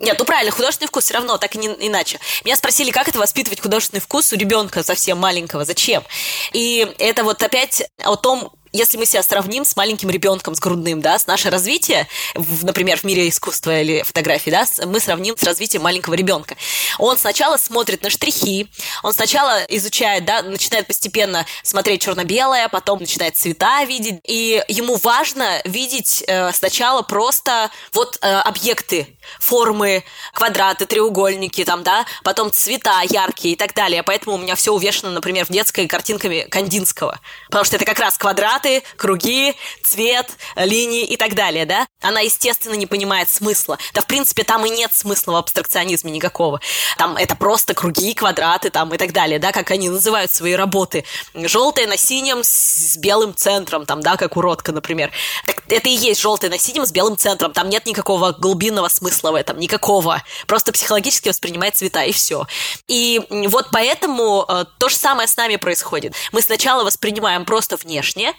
[0.00, 2.20] нет, ну правильно, художественный вкус все равно, так и не иначе.
[2.44, 6.04] Меня спросили, как это воспитывать художественный вкус у ребенка совсем маленького, зачем?
[6.52, 11.00] И это вот опять о том, если мы себя сравним с маленьким ребенком, с грудным,
[11.00, 15.42] да, с наше развитие, в, например, в мире искусства или фотографии, да, мы сравним с
[15.42, 16.56] развитием маленького ребенка.
[16.98, 18.68] Он сначала смотрит на штрихи,
[19.02, 25.60] он сначала изучает, да, начинает постепенно смотреть черно-белое, потом начинает цвета видеть, и ему важно
[25.64, 33.54] видеть э, сначала просто вот э, объекты, формы, квадраты, треугольники, там, да, потом цвета яркие
[33.54, 34.02] и так далее.
[34.02, 38.18] Поэтому у меня все увешано, например, в детской картинками Кандинского, потому что это как раз
[38.18, 41.86] квадрат квадраты, круги, цвет, линии и так далее, да?
[42.00, 43.78] Она, естественно, не понимает смысла.
[43.94, 46.60] Да, в принципе, там и нет смысла в абстракционизме никакого.
[46.96, 51.04] Там это просто круги, квадраты там и так далее, да, как они называют свои работы.
[51.34, 55.10] Желтое на синем с белым центром, там, да, как уродка, например.
[55.46, 57.52] Так это и есть желтое на синем с белым центром.
[57.52, 60.22] Там нет никакого глубинного смысла в этом, никакого.
[60.46, 62.46] Просто психологически воспринимает цвета, и все.
[62.86, 66.14] И вот поэтому э, то же самое с нами происходит.
[66.32, 68.34] Мы сначала воспринимаем просто внешне,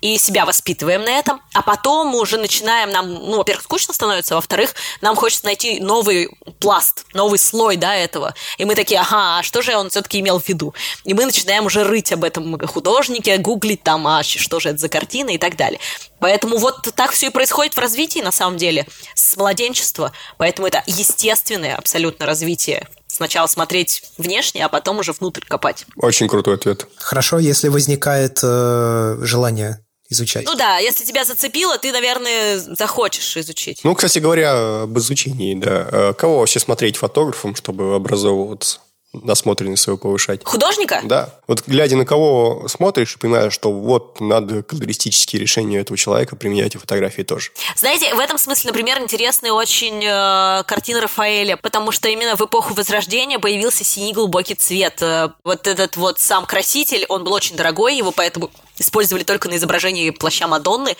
[0.00, 4.34] и себя воспитываем на этом, а потом мы уже начинаем, нам, ну, во-первых, скучно становится,
[4.34, 8.34] во-вторых, нам хочется найти новый пласт, новый слой, да, этого.
[8.58, 10.74] И мы такие, ага, а что же он все-таки имел в виду?
[11.04, 14.88] И мы начинаем уже рыть об этом художнике, гуглить там, а что же это за
[14.88, 15.80] картина и так далее.
[16.20, 20.12] Поэтому вот так все и происходит в развитии, на самом деле, с младенчества.
[20.36, 25.86] Поэтому это естественное абсолютно развитие сначала смотреть внешне, а потом уже внутрь копать.
[25.96, 26.86] Очень крутой ответ.
[26.96, 30.44] Хорошо, если возникает э, желание изучать.
[30.44, 33.80] Ну да, если тебя зацепило, ты, наверное, захочешь изучить.
[33.84, 35.88] Ну, кстати говоря, об изучении, да.
[35.90, 38.80] Э, кого вообще смотреть фотографом, чтобы образовываться?
[39.24, 40.40] Насмотренность свою повышать.
[40.44, 41.00] Художника?
[41.04, 41.34] Да.
[41.46, 46.78] Вот глядя на кого смотришь, понимаешь, что вот надо колористические решения этого человека применять и
[46.78, 47.50] фотографии тоже.
[47.76, 52.74] Знаете, в этом смысле, например, интересны очень э, картины Рафаэля, потому что именно в эпоху
[52.74, 55.02] Возрождения появился синий глубокий цвет.
[55.02, 59.56] Э, вот этот вот сам краситель, он был очень дорогой, его поэтому использовали только на
[59.56, 60.96] изображении плаща Мадонны.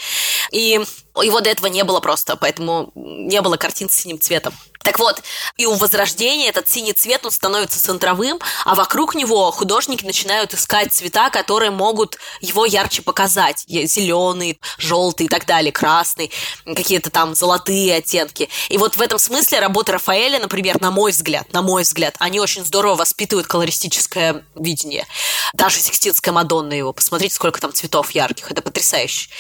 [0.51, 0.81] И
[1.23, 4.55] его до этого не было просто, поэтому не было картин с синим цветом.
[4.83, 5.23] Так вот,
[5.57, 10.93] и у Возрождения этот синий цвет, он становится центровым, а вокруг него художники начинают искать
[10.93, 13.65] цвета, которые могут его ярче показать.
[13.67, 16.31] Зеленый, желтый и так далее, красный,
[16.65, 18.49] какие-то там золотые оттенки.
[18.69, 22.41] И вот в этом смысле работы Рафаэля, например, на мой взгляд, на мой взгляд, они
[22.41, 25.07] очень здорово воспитывают колористическое видение.
[25.55, 26.93] Даже Сикстинская Мадонна его.
[26.93, 28.51] Посмотрите, сколько там цветов ярких.
[28.51, 29.31] Это потрясающе.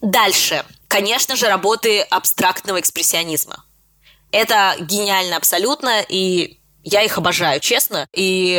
[0.00, 0.64] Дальше.
[0.88, 3.65] Конечно же, работы абстрактного экспрессионизма.
[4.32, 6.58] Это гениально абсолютно, и
[6.88, 8.06] я их обожаю, честно.
[8.12, 8.52] И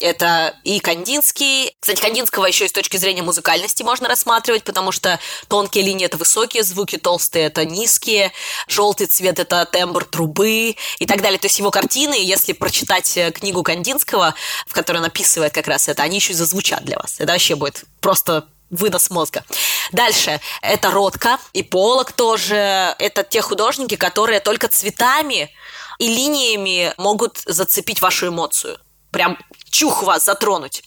[0.00, 1.76] это и Кандинский.
[1.80, 5.18] Кстати, Кандинского еще и с точки зрения музыкальности можно рассматривать, потому что
[5.48, 8.30] тонкие линии– это высокие звуки, толстые– это низкие,
[8.68, 11.40] желтый цвет– это тембр трубы и так далее.
[11.40, 14.36] То есть его картины, если прочитать э, книгу Кандинского,
[14.68, 17.16] в которой он описывает как раз это, они еще и зазвучат для вас.
[17.18, 19.44] Это вообще будет просто вынос мозга.
[19.92, 20.40] Дальше.
[20.62, 22.94] Это Ротко и Полок тоже.
[22.98, 25.54] Это те художники, которые только цветами
[25.98, 28.78] и линиями могут зацепить вашу эмоцию.
[29.10, 29.38] Прям
[29.70, 30.82] чух вас затронуть.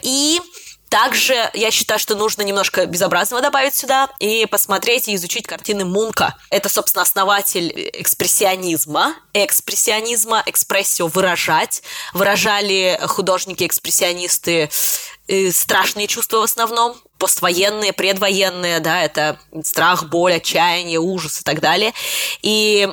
[0.00, 0.40] И
[0.88, 6.36] также я считаю, что нужно немножко безобразного добавить сюда и посмотреть и изучить картины Мунка.
[6.50, 9.14] Это, собственно, основатель экспрессионизма.
[9.34, 11.82] Экспрессионизма, экспрессию выражать.
[12.14, 14.70] Выражали художники-экспрессионисты
[15.28, 21.60] э, страшные чувства в основном поствоенные, предвоенные, да, это страх, боль, отчаяние, ужас и так
[21.60, 21.92] далее.
[22.42, 22.88] И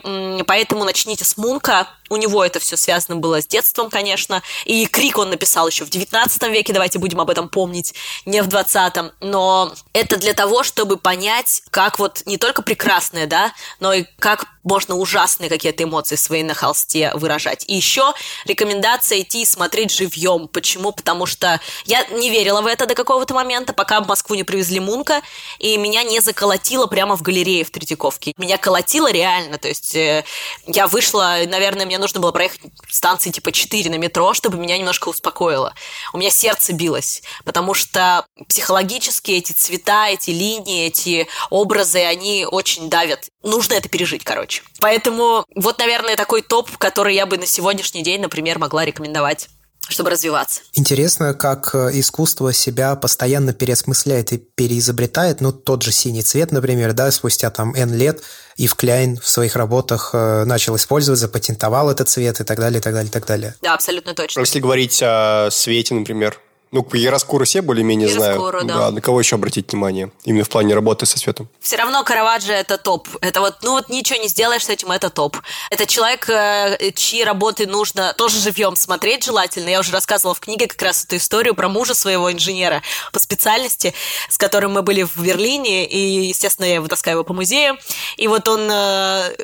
[0.48, 5.18] поэтому начните с Мунка, у него это все связано было с детством, конечно, и Крик
[5.18, 7.94] он написал еще в 19 веке, давайте будем об этом помнить,
[8.26, 13.54] не в 20 но это для того, чтобы понять, как вот не только прекрасное, да,
[13.80, 17.66] но и как можно ужасные какие-то эмоции свои на холсте выражать.
[17.68, 18.14] И еще
[18.46, 20.48] рекомендация идти и смотреть живьем.
[20.48, 20.94] Почему?
[20.94, 25.24] Потому что я не верила в это до какого-то момента, пока Москву не привезли Мунка,
[25.58, 28.34] и меня не заколотило прямо в галерее в Третьяковке.
[28.38, 30.24] Меня колотило реально, то есть э,
[30.68, 35.10] я вышла, наверное, мне нужно было проехать станции типа 4 на метро, чтобы меня немножко
[35.10, 35.74] успокоило.
[36.14, 42.92] У меня сердце билось, потому что психологически эти цвета, эти линии, эти образы, они очень
[42.92, 43.30] давят.
[43.42, 44.62] Нужно это пережить, короче.
[44.80, 49.50] Поэтому вот, наверное, такой топ, который я бы на сегодняшний день, например, могла рекомендовать
[49.90, 50.62] чтобы развиваться.
[50.74, 55.42] Интересно, как э, искусство себя постоянно переосмысляет и переизобретает.
[55.42, 58.22] Ну, тот же синий цвет, например, да, спустя там N лет
[58.58, 62.82] Ив Кляйн в своих работах э, начал использовать, запатентовал этот цвет и так далее, и
[62.82, 63.56] так далее, и так далее.
[63.62, 64.40] Да, абсолютно точно.
[64.40, 66.40] Если говорить о свете, например,
[66.74, 68.42] ну, Яроскуру все более-менее знают.
[68.66, 68.76] Да.
[68.76, 68.92] да.
[68.92, 70.12] На кого еще обратить внимание?
[70.24, 71.48] Именно в плане работы со светом.
[71.60, 73.08] Все равно Караваджо это топ.
[73.22, 75.38] Это вот, ну вот ничего не сделаешь с этим, это топ.
[75.70, 79.70] Это человек, э, чьи работы нужно тоже живьем смотреть желательно.
[79.70, 83.94] Я уже рассказывала в книге как раз эту историю про мужа своего инженера по специальности,
[84.28, 87.78] с которым мы были в Берлине, и, естественно, я его таскаю его по музею.
[88.18, 89.36] И вот он, э,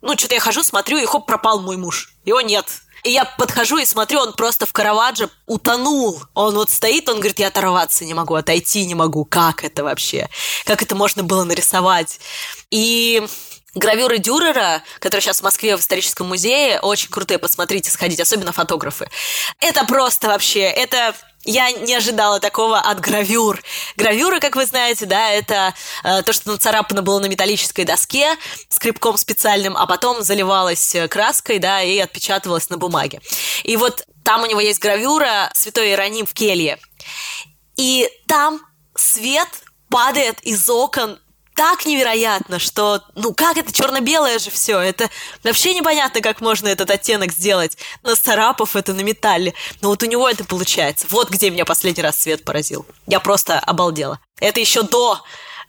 [0.00, 2.14] ну, что-то я хожу, смотрю, и хоп, пропал мой муж.
[2.24, 2.64] Его нет.
[3.02, 6.22] И я подхожу и смотрю, он просто в Караваджо утонул.
[6.34, 9.24] Он вот стоит, он говорит, я оторваться не могу, отойти не могу.
[9.24, 10.28] Как это вообще?
[10.64, 12.20] Как это можно было нарисовать?
[12.70, 13.26] И
[13.74, 19.08] Гравюры Дюрера, которые сейчас в Москве в историческом музее, очень крутые, посмотрите, сходить, особенно фотографы.
[19.60, 21.14] Это просто вообще, это
[21.44, 23.62] я не ожидала такого от гравюр.
[23.96, 25.74] Гравюры, как вы знаете, да, это
[26.04, 28.36] э, то, что нацарапано было на металлической доске
[28.68, 33.20] скребком специальным, а потом заливалось э, краской, да, и отпечатывалось на бумаге.
[33.64, 36.78] И вот там у него есть гравюра «Святой Иероним в келье».
[37.76, 38.60] И там
[38.94, 39.48] свет
[39.88, 41.18] падает из окон
[41.60, 45.10] так невероятно, что, ну как это черно-белое же все, это
[45.44, 49.52] вообще непонятно, как можно этот оттенок сделать, нацарапав это на металле.
[49.82, 51.06] Но вот у него это получается.
[51.10, 52.86] Вот где меня последний раз свет поразил.
[53.06, 54.20] Я просто обалдела.
[54.40, 55.18] Это еще до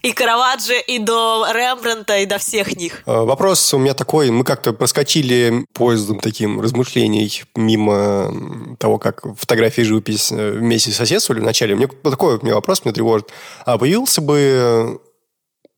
[0.01, 3.03] и Караваджо, и до Рембранта, и до всех них.
[3.05, 4.31] А, вопрос у меня такой.
[4.31, 11.41] Мы как-то проскочили поездом таким размышлений мимо того, как фотографии и живопись э, вместе соседствовали
[11.41, 11.75] вначале.
[11.75, 13.27] Мне такой у меня вопрос меня тревожит.
[13.65, 15.01] А появился бы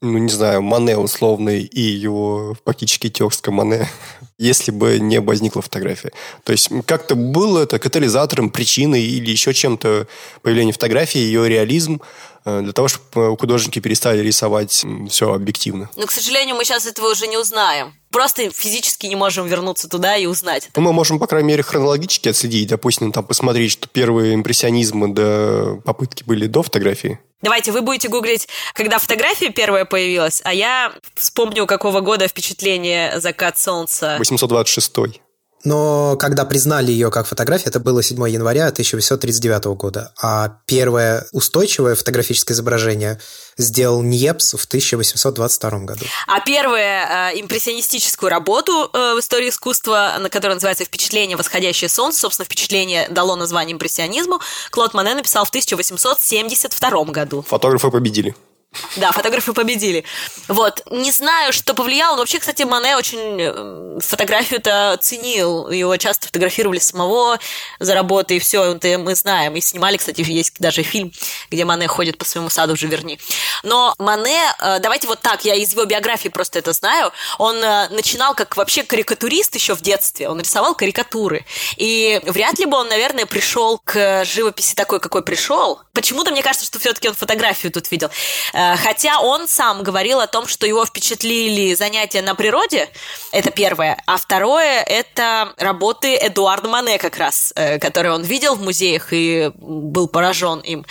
[0.04, 3.88] ну, не знаю, Мане условный и его фактически текст Мане,
[4.38, 6.12] если бы не возникла фотография.
[6.43, 10.08] То есть как-то было это катализатором, причиной или еще чем-то
[10.41, 12.01] появление фотографии, ее реализм,
[12.45, 15.89] Э, для того, чтобы художники перестали рисовать все объективно.
[15.95, 17.93] Но, к сожалению, мы сейчас этого уже не узнаем.
[18.12, 20.70] Просто физически не можем вернуться туда и узнать.
[20.76, 22.70] Ну, мы можем, по крайней мере, хронологически отследить.
[22.70, 27.20] Допустим, там посмотреть, что первые импрессионизмы до попытки были до фотографии.
[27.44, 33.60] Давайте, вы будете гуглить, когда фотография первая появилась, а я вспомню, какого года впечатление «Закат
[33.60, 34.16] солнца».
[34.18, 35.23] 826
[35.64, 41.95] но когда признали ее как фотографию, это было 7 января 1839 года, а первое устойчивое
[41.95, 43.20] фотографическое изображение
[43.57, 46.05] сделал Ньепс в 1822 году.
[46.28, 51.38] А первая э, импрессионистическую работу э, в истории искусства, на которой называется «Впечатление.
[51.38, 54.39] Восходящее солнце», собственно, впечатление дало название импрессионизму,
[54.72, 57.45] Клод Мане написал в 1872 году.
[57.47, 58.36] Фотографы победили.
[58.98, 60.04] Да, фотографы победили.
[60.48, 60.84] Вот.
[60.90, 65.70] Не знаю, что повлияло, вообще, кстати, Мане очень э, фотографию-то ценил.
[65.70, 67.40] Его часто фотографировали самого
[67.80, 69.56] за работой, и все, это мы знаем.
[69.56, 71.12] И снимали, кстати, есть даже фильм,
[71.50, 73.20] где Мане ходит по своему саду в Живерни.
[73.64, 77.90] Но Мане, э, давайте вот так, я из его биографии просто это знаю, он э,
[77.90, 81.46] начинал как вообще карикатурист еще в детстве, он рисовал карикатуры.
[81.78, 85.82] И вряд ли бы он, наверное, пришел к живописи такой, какой пришел.
[85.94, 88.10] Почему-то мне кажется, что все-таки он фотографию тут видел
[88.54, 92.89] Э, хотя он сам говорил о том, что его впечатлили занятия на природе,
[93.32, 94.01] это первое.
[94.05, 99.51] А второе– это работы Эдуарда Мане как раз, э, которые он видел в музеях и
[99.55, 100.86] был поражен им.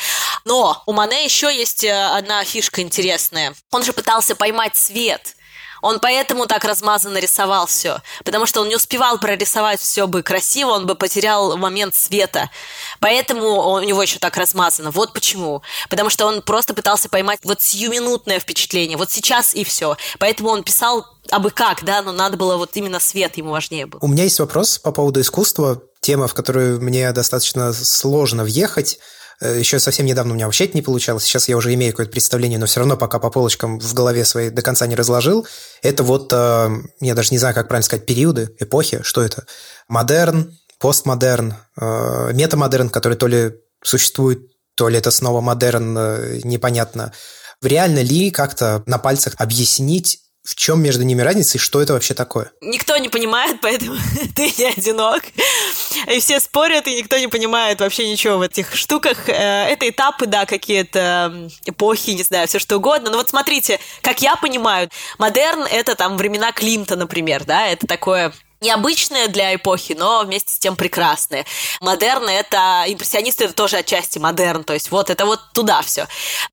[0.44, 3.54] Но у Мане еще есть э, одна фишка интересная.
[3.70, 5.36] Он же пытался поймать свет–
[5.82, 10.70] он поэтому так размазанно рисовал все, потому что он не успевал прорисовать все бы красиво,
[10.70, 12.48] он бы потерял момент света.
[13.00, 14.90] Поэтому у него еще так размазано.
[14.90, 15.62] Вот почему.
[15.90, 19.96] Потому что он просто пытался поймать вот сиюминутное впечатление, вот сейчас и все.
[20.18, 23.98] Поэтому он писал абы как, да, но надо было вот именно свет ему важнее был.
[24.00, 28.98] У меня есть вопрос по поводу искусства, тема, в которую мне достаточно сложно въехать.
[29.42, 31.24] Э, Еще совсем недавно у меня вообще это не получалось.
[31.24, 34.50] Сейчас я уже имею какое-то представление, но все равно пока по полочкам в голове своей
[34.50, 35.46] до конца не разложил.
[35.82, 36.70] Это вот, э,
[37.00, 39.00] я даже не знаю, как правильно сказать, периоды, эпохи.
[39.02, 39.44] Что это?
[39.88, 44.40] Модерн, постмодерн, э, метамодерн, который то ли существует,
[44.76, 47.12] то ли это снова модерн, непонятно.
[47.60, 52.14] Реально ли как-то на пальцах объяснить в чем между ними разница и что это вообще
[52.14, 52.50] такое?
[52.60, 53.96] Никто не понимает, поэтому
[54.34, 55.22] ты не одинок.
[56.12, 59.28] И все спорят, и никто не понимает вообще ничего в этих штуках.
[59.28, 63.10] Э, это этапы, да, какие-то эпохи, не знаю, все что угодно.
[63.10, 68.32] Но вот смотрите, как я понимаю, модерн— это там времена Климта, например, да, это такое
[68.62, 71.44] необычное для эпохи, но вместе с тем прекрасное.
[71.80, 72.84] Модерн— это...
[72.86, 76.06] Импрессионисты— это тоже отчасти модерн, то есть вот это вот туда все.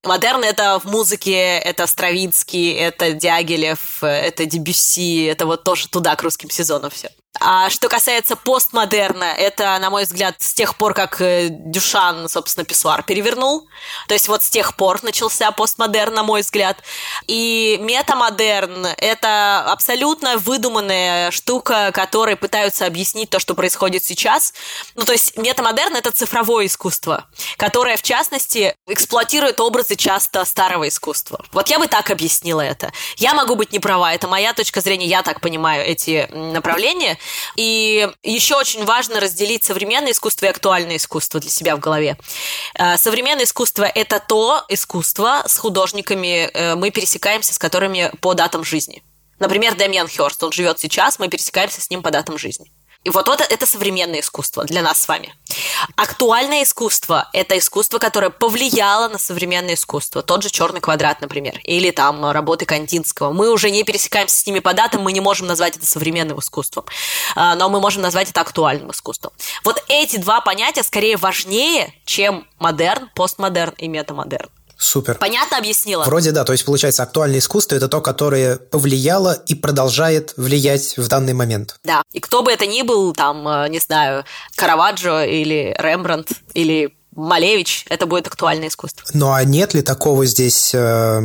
[0.04, 6.24] Модерн— это в музыке, это Стравинский, это Дягилев, это Дебюсси, это вот тоже туда, к
[6.24, 7.10] русским сезонам все.
[7.40, 12.66] А что касается постмодерна, это, на мой взгляд, с тех пор, как э, Дюшан, собственно,
[12.66, 13.68] писсуар перевернул.
[14.08, 16.78] То есть вот с тех пор начался постмодерн, на мой взгляд.
[17.28, 24.54] И метамодерн— это абсолютно выдуманная штука, которой пытаются объяснить то, что происходит сейчас.
[24.96, 27.26] Ну, то есть метамодерн— это цифровое искусство,
[27.58, 31.44] которое, в частности, эксплуатирует образы часто старого искусства.
[31.54, 32.92] Вот я бы так объяснила это.
[33.18, 37.18] Я могу быть не права, это моя точка зрения, я так понимаю эти направления.
[37.56, 42.18] И еще очень важно разделить современное искусство и актуальное искусство для себя в голове.
[42.78, 48.64] Э, современное искусство– это то искусство с художниками, э, мы пересекаемся с которыми по датам
[48.64, 49.04] жизни.
[49.40, 52.72] Например, Дэмиан Хёрст, он живет сейчас, мы пересекаемся с ним по датам жизни.
[53.06, 55.34] И вот это, это современное искусство для нас с вами.
[55.96, 60.22] Актуальное искусство– это искусство, которое повлияло на современное искусство.
[60.22, 63.32] Тот же «Черный квадрат», например, или там работы Кандинского.
[63.32, 66.86] Мы уже не пересекаемся с ними по датам, мы не можем назвать это современным искусством,
[67.36, 69.32] а, но мы можем назвать это актуальным искусством.
[69.64, 74.50] Вот эти два понятия скорее важнее, чем модерн, постмодерн и метамодерн.
[74.80, 75.16] Супер.
[75.16, 76.06] Понятно объяснила?
[76.06, 76.46] Вроде да.
[76.46, 81.78] То есть, получается, актуальное искусство– это то, которое повлияло и продолжает влиять в данный момент.
[81.84, 82.02] Да.
[82.14, 84.24] И кто бы это ни был, там, э, не знаю,
[84.56, 89.06] Караваджо или Рембрандт или Малевич, это будет актуальное искусство.
[89.14, 91.20] Ну а нет ли такого здесь, э,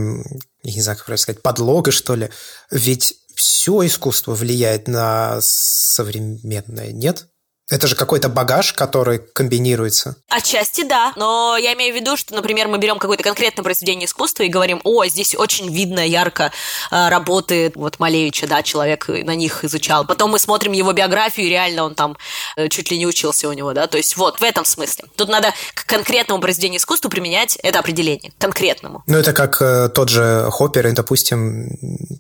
[0.65, 2.31] не знаю, как правильно сказать, подлога, что ли?
[2.73, 7.29] Ведь все искусство влияет на современное, нет?
[7.71, 10.17] Это же какой-то багаж, который комбинируется.
[10.29, 14.43] Отчасти да, но я имею в виду, что, например, мы берем какое-то конкретное произведение искусства
[14.43, 16.53] и говорим, о, здесь очень видно, ярко
[16.91, 20.05] э, работы вот Малевича, да, человек на них изучал.
[20.05, 22.19] Потом мы смотрим его биографию, и реально он там
[22.57, 25.05] э, чуть ли не учился у него, да, то есть вот в этом смысле.
[25.17, 29.03] Тут надо к конкретному произведению искусства применять это определение, конкретному.
[29.07, 31.71] Ну, это как э, тот же Хоппер и, допустим,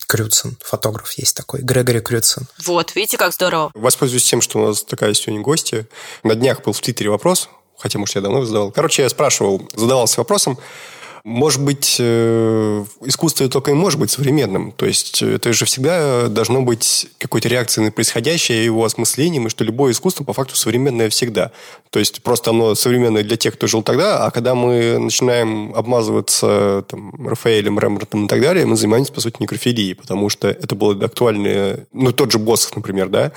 [0.06, 2.46] Крюцен, фотограф есть такой, Грегори Крюцен.
[2.64, 3.70] Вот, видите, как здорово.
[3.74, 5.86] Воспользуюсь тем, что у нас такая сегодня гости.
[6.22, 8.70] На днях был в Твиттере вопрос, хотя, может, я давно задавал.
[8.70, 10.58] Короче, я спрашивал, задавался вопросом,
[11.24, 14.72] может быть, э, искусство только и может быть современным.
[14.72, 19.64] То есть это же всегда должно быть какой-то реакцией на происходящее, его осмыслением, и что
[19.64, 21.50] любое искусство по факту современное всегда.
[21.88, 26.84] То есть просто оно современное для тех, кто жил тогда, а когда мы начинаем обмазываться
[26.88, 30.94] там, Рафаэлем, Рембрандтом и так далее, мы занимаемся, по сути, некрофилией, потому что это было
[31.02, 33.32] актуально, ну, тот же Босх, например, да,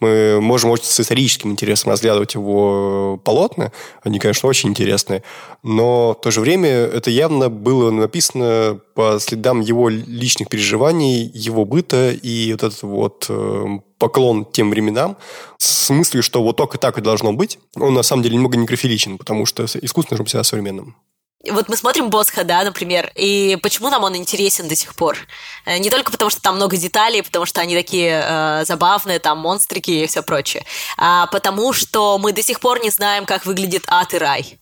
[0.00, 3.72] Мы можем очень с историческим интересом разглядывать его полотна.
[4.02, 5.22] Они, конечно, очень интересные.
[5.62, 11.64] Но в то же время это явно было написано по следам его личных переживаний, его
[11.64, 13.64] быта и вот этот вот э,
[13.98, 15.16] поклон тем временам
[15.58, 19.18] с мыслью, что вот только так и должно быть, он на самом деле немного некрофиличен,
[19.18, 20.96] потому что искусство нужно всегда современным.
[21.50, 25.18] Вот мы смотрим Босха, да, например, и почему нам он интересен до сих пор?
[25.66, 29.38] Э, не только потому, что там много деталей, потому что они такие э, забавные, там
[29.38, 30.64] монстрики и все прочее,
[30.96, 34.58] а потому что мы до сих пор не знаем, как выглядит ад и рай.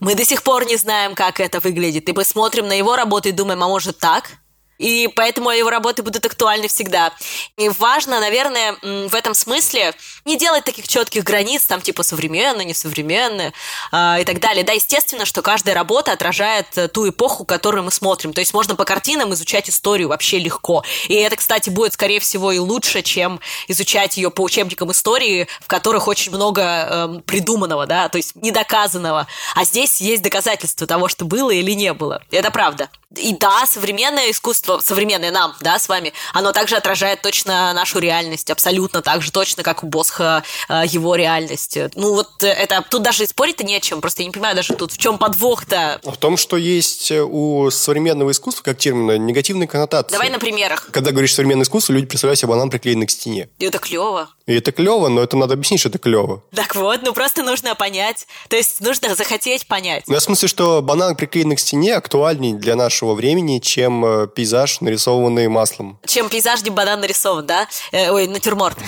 [0.00, 2.08] Мы до сих пор не знаем, как это выглядит.
[2.08, 4.32] И мы смотрим на его работу и думаем, а может так?
[4.78, 7.12] И поэтому его работы будут актуальны всегда.
[7.56, 13.52] И важно, наверное, в этом смысле не делать таких четких границ, там типа современно, несовременно
[13.92, 14.64] э, и так далее.
[14.64, 18.32] Да, естественно, что каждая работа отражает э, ту эпоху, которую мы смотрим.
[18.32, 20.84] То есть можно по картинам изучать историю вообще легко.
[21.08, 25.66] И это, кстати, будет, скорее всего, и лучше, чем изучать ее по учебникам истории, в
[25.66, 29.26] которых очень много э, придуманного, да, то есть недоказанного.
[29.54, 32.22] А здесь есть доказательства того, что было или не было.
[32.30, 32.90] Это правда.
[33.18, 38.50] И да, современное искусство, современное нам, да, с вами, оно также отражает точно нашу реальность,
[38.50, 41.78] абсолютно так же точно, как у Босха э, его реальность.
[41.94, 44.92] Ну вот это, тут даже спорить-то не о чем, просто я не понимаю даже тут,
[44.92, 46.00] в чем подвох-то.
[46.02, 50.12] В том, что есть у современного искусства, как термина, негативные коннотации.
[50.12, 50.88] Давай на примерах.
[50.92, 53.48] Когда говоришь современное искусство, люди представляют себе банан, приклеенный к стене.
[53.58, 54.28] И это клево.
[54.46, 56.40] И это клево, но это надо объяснить, что это клево.
[56.54, 58.28] Так вот, ну просто нужно понять.
[58.48, 60.04] То есть нужно захотеть понять.
[60.06, 64.80] Ну, в смысле, что банан, приклеенный к стене, актуальней для нашего времени, чем э, пейзаж,
[64.80, 65.98] нарисованный маслом.
[66.06, 67.66] Чем пейзаж, где банан нарисован, да?
[67.90, 68.78] Э, ой, натюрморт.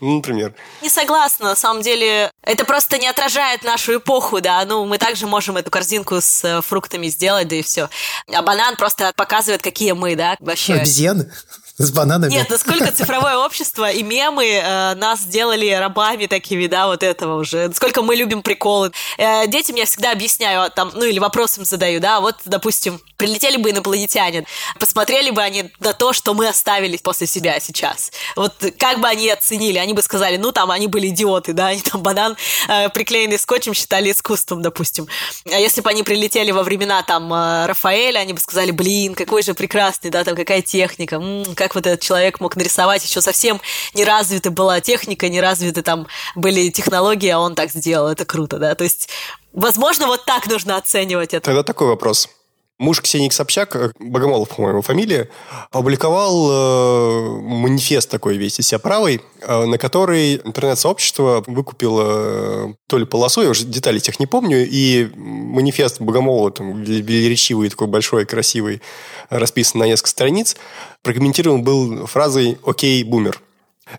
[0.00, 0.54] Ну, например.
[0.82, 2.30] Не согласна, на самом деле.
[2.42, 4.62] Это просто не отражает нашу эпоху, да.
[4.66, 7.88] Ну, мы также можем эту корзинку с э, фруктами сделать, да и все.
[8.32, 10.74] А банан просто показывает, какие мы, да, вообще.
[10.74, 11.32] Обезьяны?
[11.76, 12.30] С бананами?
[12.30, 17.66] Нет, насколько цифровое общество и мемы э, нас сделали рабами такими, да, вот этого уже.
[17.66, 18.92] Насколько мы любим приколы.
[19.18, 23.56] Э, детям я всегда объясняю, а, там, ну или вопросом задаю, да, вот, допустим, прилетели
[23.56, 24.46] бы инопланетяне,
[24.78, 28.12] посмотрели бы они на то, что мы оставили после себя сейчас.
[28.36, 29.78] Вот как бы они оценили?
[29.78, 32.36] Они бы сказали, ну там, они были идиоты, да, они там банан,
[32.68, 35.08] э, приклеенный скотчем, считали искусством, допустим.
[35.50, 39.42] А если бы они прилетели во времена там э, Рафаэля, они бы сказали, блин, какой
[39.42, 43.60] же прекрасный, да, там какая техника, м-м, как вот этот человек мог нарисовать, еще совсем
[43.94, 48.58] не развита была техника, не развиты там были технологии, а он так сделал, это круто,
[48.58, 49.08] да, то есть,
[49.52, 51.46] возможно, вот так нужно оценивать это.
[51.46, 52.28] Тогда такой вопрос.
[52.78, 55.28] Муж Ксении Собчак, э, Богомолов, по-моему, фамилия,
[55.70, 62.98] опубликовал э, манифест такой весь из себя правый, э, на который интернет-сообщество выкупило э, то
[62.98, 68.24] ли полосу, я уже деталей тех не помню, и манифест Богомолова, там, велеречивый, такой большой,
[68.24, 68.82] красивый,
[69.30, 70.56] расписан на несколько страниц,
[71.02, 73.40] прокомментирован был фразой «Окей, бумер».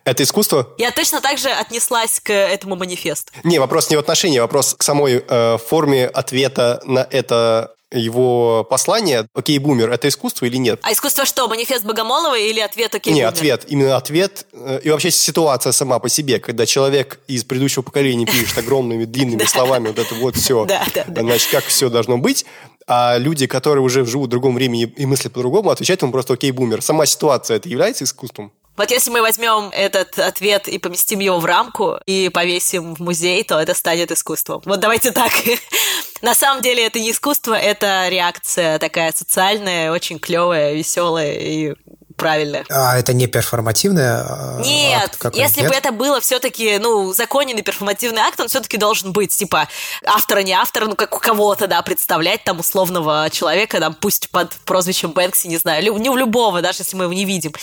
[0.04, 0.74] Это искусство?
[0.78, 3.32] Я точно так же отнеслась к этому манифесту.
[3.44, 9.28] Не, вопрос не в отношении, вопрос к самой э, форме ответа на это его послание
[9.34, 10.80] «Окей, бумер»— это искусство или нет?
[10.84, 13.30] А искусство что, манифест Богомолова или ответ «Окей, Не, бумер»?
[13.30, 13.66] ответ.
[13.68, 14.48] Именно ответ.
[14.54, 19.44] Э, и вообще ситуация сама по себе, когда человек из предыдущего поколения пишет огромными длинными
[19.46, 20.68] словами вот это вот все,
[21.08, 22.46] значит, как все должно быть,
[22.88, 26.52] а люди, которые уже живут в другом времени и мыслят по-другому, отвечают ему просто «Окей,
[26.52, 26.82] бумер».
[26.82, 28.52] Сама ситуация это является искусством?
[28.78, 33.44] Вот если мы возьмем этот ответ и поместим его в рамку и повесим в музей,
[33.44, 34.62] то это станет искусством.
[34.66, 35.32] Вот давайте так.
[36.22, 41.76] На самом деле это не искусство, это реакция такая социальная, очень клевая, веселая и
[42.16, 42.64] правильно.
[42.70, 44.26] А это не перформативное?
[44.28, 45.70] А, нет, акт если нет?
[45.70, 49.68] бы это было все-таки, ну, законенный перформативный акт, он все-таки должен быть, типа,
[50.06, 54.54] автора, не автора, ну, как у кого-то, да, представлять там условного человека, там, пусть под
[54.66, 57.54] прозвищем Бэнкси, не знаю, не у любого, даже если мы его не видим.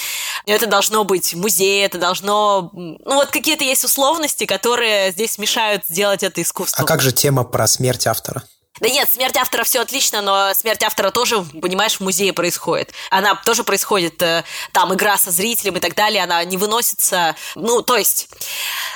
[0.46, 2.70] Но это должно быть музей, это должно...
[2.72, 6.82] Ну, вот какие-то есть условности, которые здесь мешают сделать это искусство.
[6.82, 8.42] А как же тема про смерть автора?
[8.82, 12.92] Да нет, смерть автора все отлично, но смерть автора тоже, понимаешь, в музее происходит.
[13.10, 17.82] Она тоже происходит, э, там, игра со зрителем и так далее, она не выносится, ну,
[17.82, 18.28] то есть...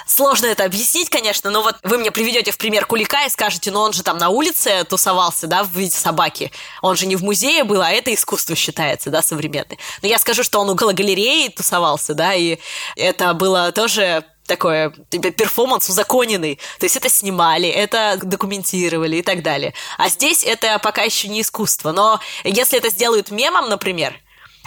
[0.09, 3.81] Сложно это объяснить, конечно, но вот вы мне приведете в пример Кулика и скажете, ну
[3.81, 6.53] он же там на улице тусовался, да, в виде собаки.
[6.81, 9.79] Он же не в музее был, а это искусство считается, да, современное.
[10.03, 12.59] Но я скажу, что он около галереи тусовался, да, и
[12.95, 16.57] это было тоже такое перформанс узаконенный.
[16.79, 19.75] То есть это снимали, это документировали и так далее.
[19.99, 21.93] А здесь это пока еще не искусство.
[21.93, 24.15] Но если это сделают мемом, например,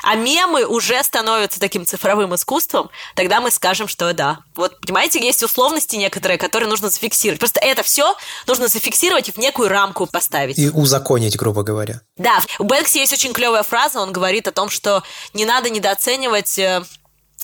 [0.04, 4.40] а мемы уже становятся таким цифровым искусством, тогда мы скажем, что да.
[4.56, 7.40] Вот, понимаете, есть условности некоторые, которые нужно зафиксировать.
[7.40, 8.16] Просто это все
[8.48, 10.58] нужно зафиксировать и в некую рамку поставить.
[10.58, 12.02] И узаконить, грубо говоря.
[12.18, 15.04] Да, у Бэнкси есть очень клевая фраза, он говорит о том, что
[15.34, 16.84] не надо недооценивать э,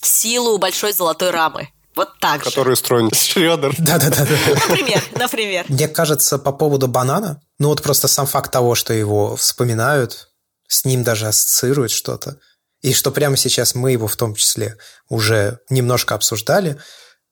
[0.02, 1.70] силу большой золотой рамы.
[1.96, 2.50] Вот так же.
[2.50, 3.74] Который устроен Шредер.
[3.78, 4.28] Да-да-да.
[4.68, 5.66] Например, например.
[5.70, 10.30] Мне кажется, по поводу банана, ну вот просто сам факт того, что его вспоминают,
[10.68, 12.38] с ним даже ассоциируют что-то,
[12.82, 14.78] и что прямо сейчас мы его в том числе
[15.10, 16.80] уже немножко обсуждали,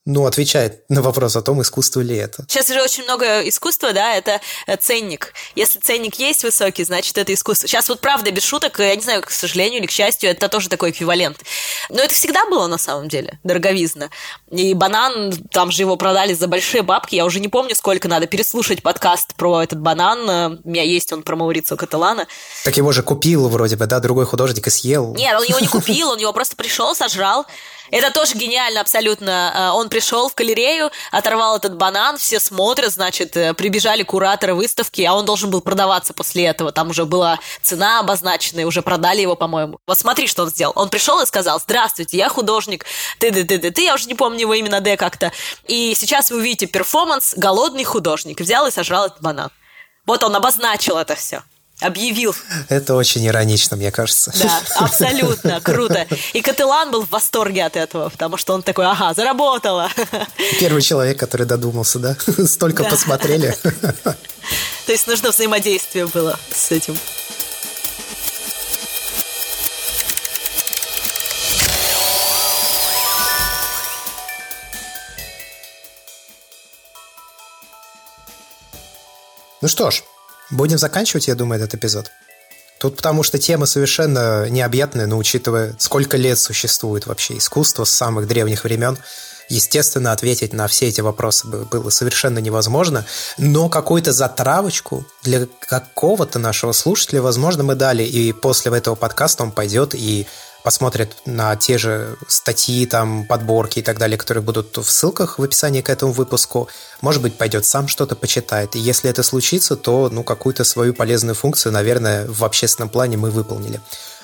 [0.06, 2.45] ну, отвечает на вопрос о том, искусство ли это.
[2.49, 5.34] Сейчас уже очень много искусства, да, это э, ценник.
[5.56, 7.70] Если ценник есть высокий, значит, это искусство.
[7.70, 10.68] Сейчас вот правда, без шуток, я не знаю, к сожалению или к счастью, это тоже
[10.68, 11.38] такой эквивалент.
[11.89, 14.10] Но это всегда было на самом деле, дороговизна.
[14.51, 18.28] И банан, там же его продали за большие бабки, я уже не помню, сколько надо
[18.28, 20.60] переслушать подкаст про этот банан.
[20.64, 22.28] У меня есть он про Маурицио Каталана.
[22.66, 25.16] Так его же купил вроде бы, да, другой художник и съел.
[25.16, 27.45] Нет, он его не купил, он его просто пришел, сожрал.
[27.94, 29.54] Это тоже гениально абсолютно.
[29.56, 35.04] Э, он пришел в галерею, оторвал этот банан, все смотрят, значит, э, прибежали кураторы выставки,
[35.04, 36.72] а он должен был продаваться после этого.
[36.72, 39.78] Там уже была цена обозначена, и уже продали его, по-моему.
[39.86, 40.74] Вот смотри, что он сделал.
[40.76, 42.84] Он пришел и сказал, здравствуйте, я художник,
[43.20, 45.32] ты ты ты ты ты я уже не помню его именно Д как-то.
[45.68, 48.41] И сейчас вы увидите перформанс «Голодный художник».
[48.41, 49.52] Взял и сожрал этот банан.
[50.08, 51.44] Вот он обозначил это все
[51.84, 52.36] объявил.
[52.70, 54.34] Это очень иронично, мне кажется.
[54.42, 56.08] Да, абсолютно, круто.
[56.34, 59.90] И Кателан был в восторге от этого, потому что он такой, ага, заработала.
[60.60, 62.16] Первый человек, который додумался, да?
[62.46, 62.90] Столько да.
[62.90, 63.56] посмотрели.
[64.86, 66.98] То есть нужно взаимодействие было с этим.
[79.64, 80.04] Ну что ж,
[80.54, 82.12] Будем заканчивать, я думаю, этот эпизод.
[82.80, 88.28] Тут потому что тема совершенно необъятная, но учитывая, сколько лет существует вообще искусство с самых
[88.28, 88.97] древних времен,
[89.49, 93.04] естественно, ответить на все эти вопросы было совершенно невозможно,
[93.39, 99.51] но какую-то затравочку для какого-то нашего слушателя, возможно, мы дали, и после этого подкаста он
[99.51, 100.28] пойдет и
[100.64, 105.43] посмотрит на те же статьи, там, подборки и так далее, которые будут в ссылках в
[105.43, 106.70] описании к этому выпуску.
[107.01, 108.76] Может быть, пойдет сам что-то почитает.
[108.76, 113.30] И если это случится, то, ну, какую-то свою полезную функцию, наверное, в общественном плане мы
[113.30, 113.82] выполнили.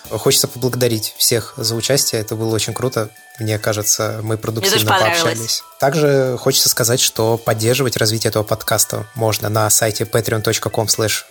[0.10, 2.22] Хочется поблагодарить всех за участие.
[2.22, 3.10] Это было очень круто.
[3.38, 5.62] Мне кажется, мы продуктивно пообщались.
[5.80, 11.26] Также хочется сказать, что поддерживать развитие этого подкаста можно на сайте patreon.com slash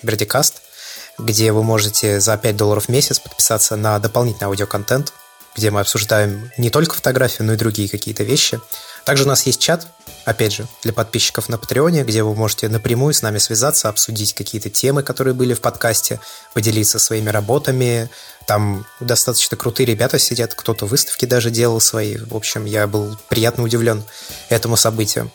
[1.18, 5.12] где вы можете за 5 долларов в месяц подписаться на дополнительный аудиоконтент,
[5.56, 8.60] где мы обсуждаем не только фотографии, но и другие какие-то вещи.
[9.04, 9.88] Также у нас есть чат,
[10.24, 14.70] опять же, для подписчиков на Патреоне, где вы можете напрямую с нами связаться, обсудить какие-то
[14.70, 16.20] темы, которые были в подкасте,
[16.54, 18.08] поделиться своими работами.
[18.46, 22.18] Там достаточно крутые ребята сидят, кто-то выставки даже делал свои.
[22.18, 24.04] В общем, я был приятно удивлен
[24.50, 25.30] этому событию.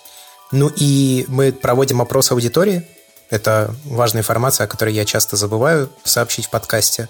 [0.51, 2.87] Ну и мы проводим опрос аудитории,
[3.33, 7.09] это важная информация, о которой я часто забываю сообщить в подкасте.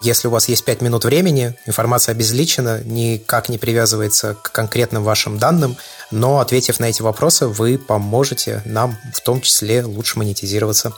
[0.00, 5.38] Если у вас есть 5 минут времени, информация обезличена, никак не привязывается к конкретным вашим
[5.38, 5.76] данным,
[6.12, 10.92] но ответив на эти вопросы, вы поможете нам в том числе лучше монетизироваться.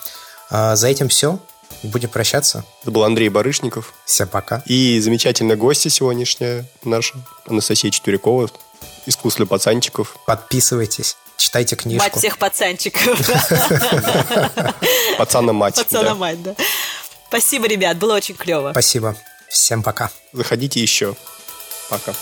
[0.50, 1.38] А за этим все.
[1.82, 2.64] Будем прощаться.
[2.82, 3.94] Это был Андрей Барышников.
[4.04, 4.62] Всем пока.
[4.66, 7.14] И замечательная гостья сегодняшняя наша,
[7.46, 8.50] Анастасия Четверякова,
[9.06, 10.16] искусство пацанчиков.
[10.26, 11.16] Подписывайтесь.
[11.36, 12.04] Читайте книжку.
[12.04, 13.18] Мать всех пацанчиков.
[15.18, 15.76] Пацана-мать.
[15.76, 16.54] Пацана-мать, да.
[17.28, 18.70] Спасибо, ребят, было очень клево.
[18.72, 19.16] Спасибо.
[19.48, 20.10] Всем пока.
[20.32, 21.14] Заходите еще.
[21.88, 22.12] Пока.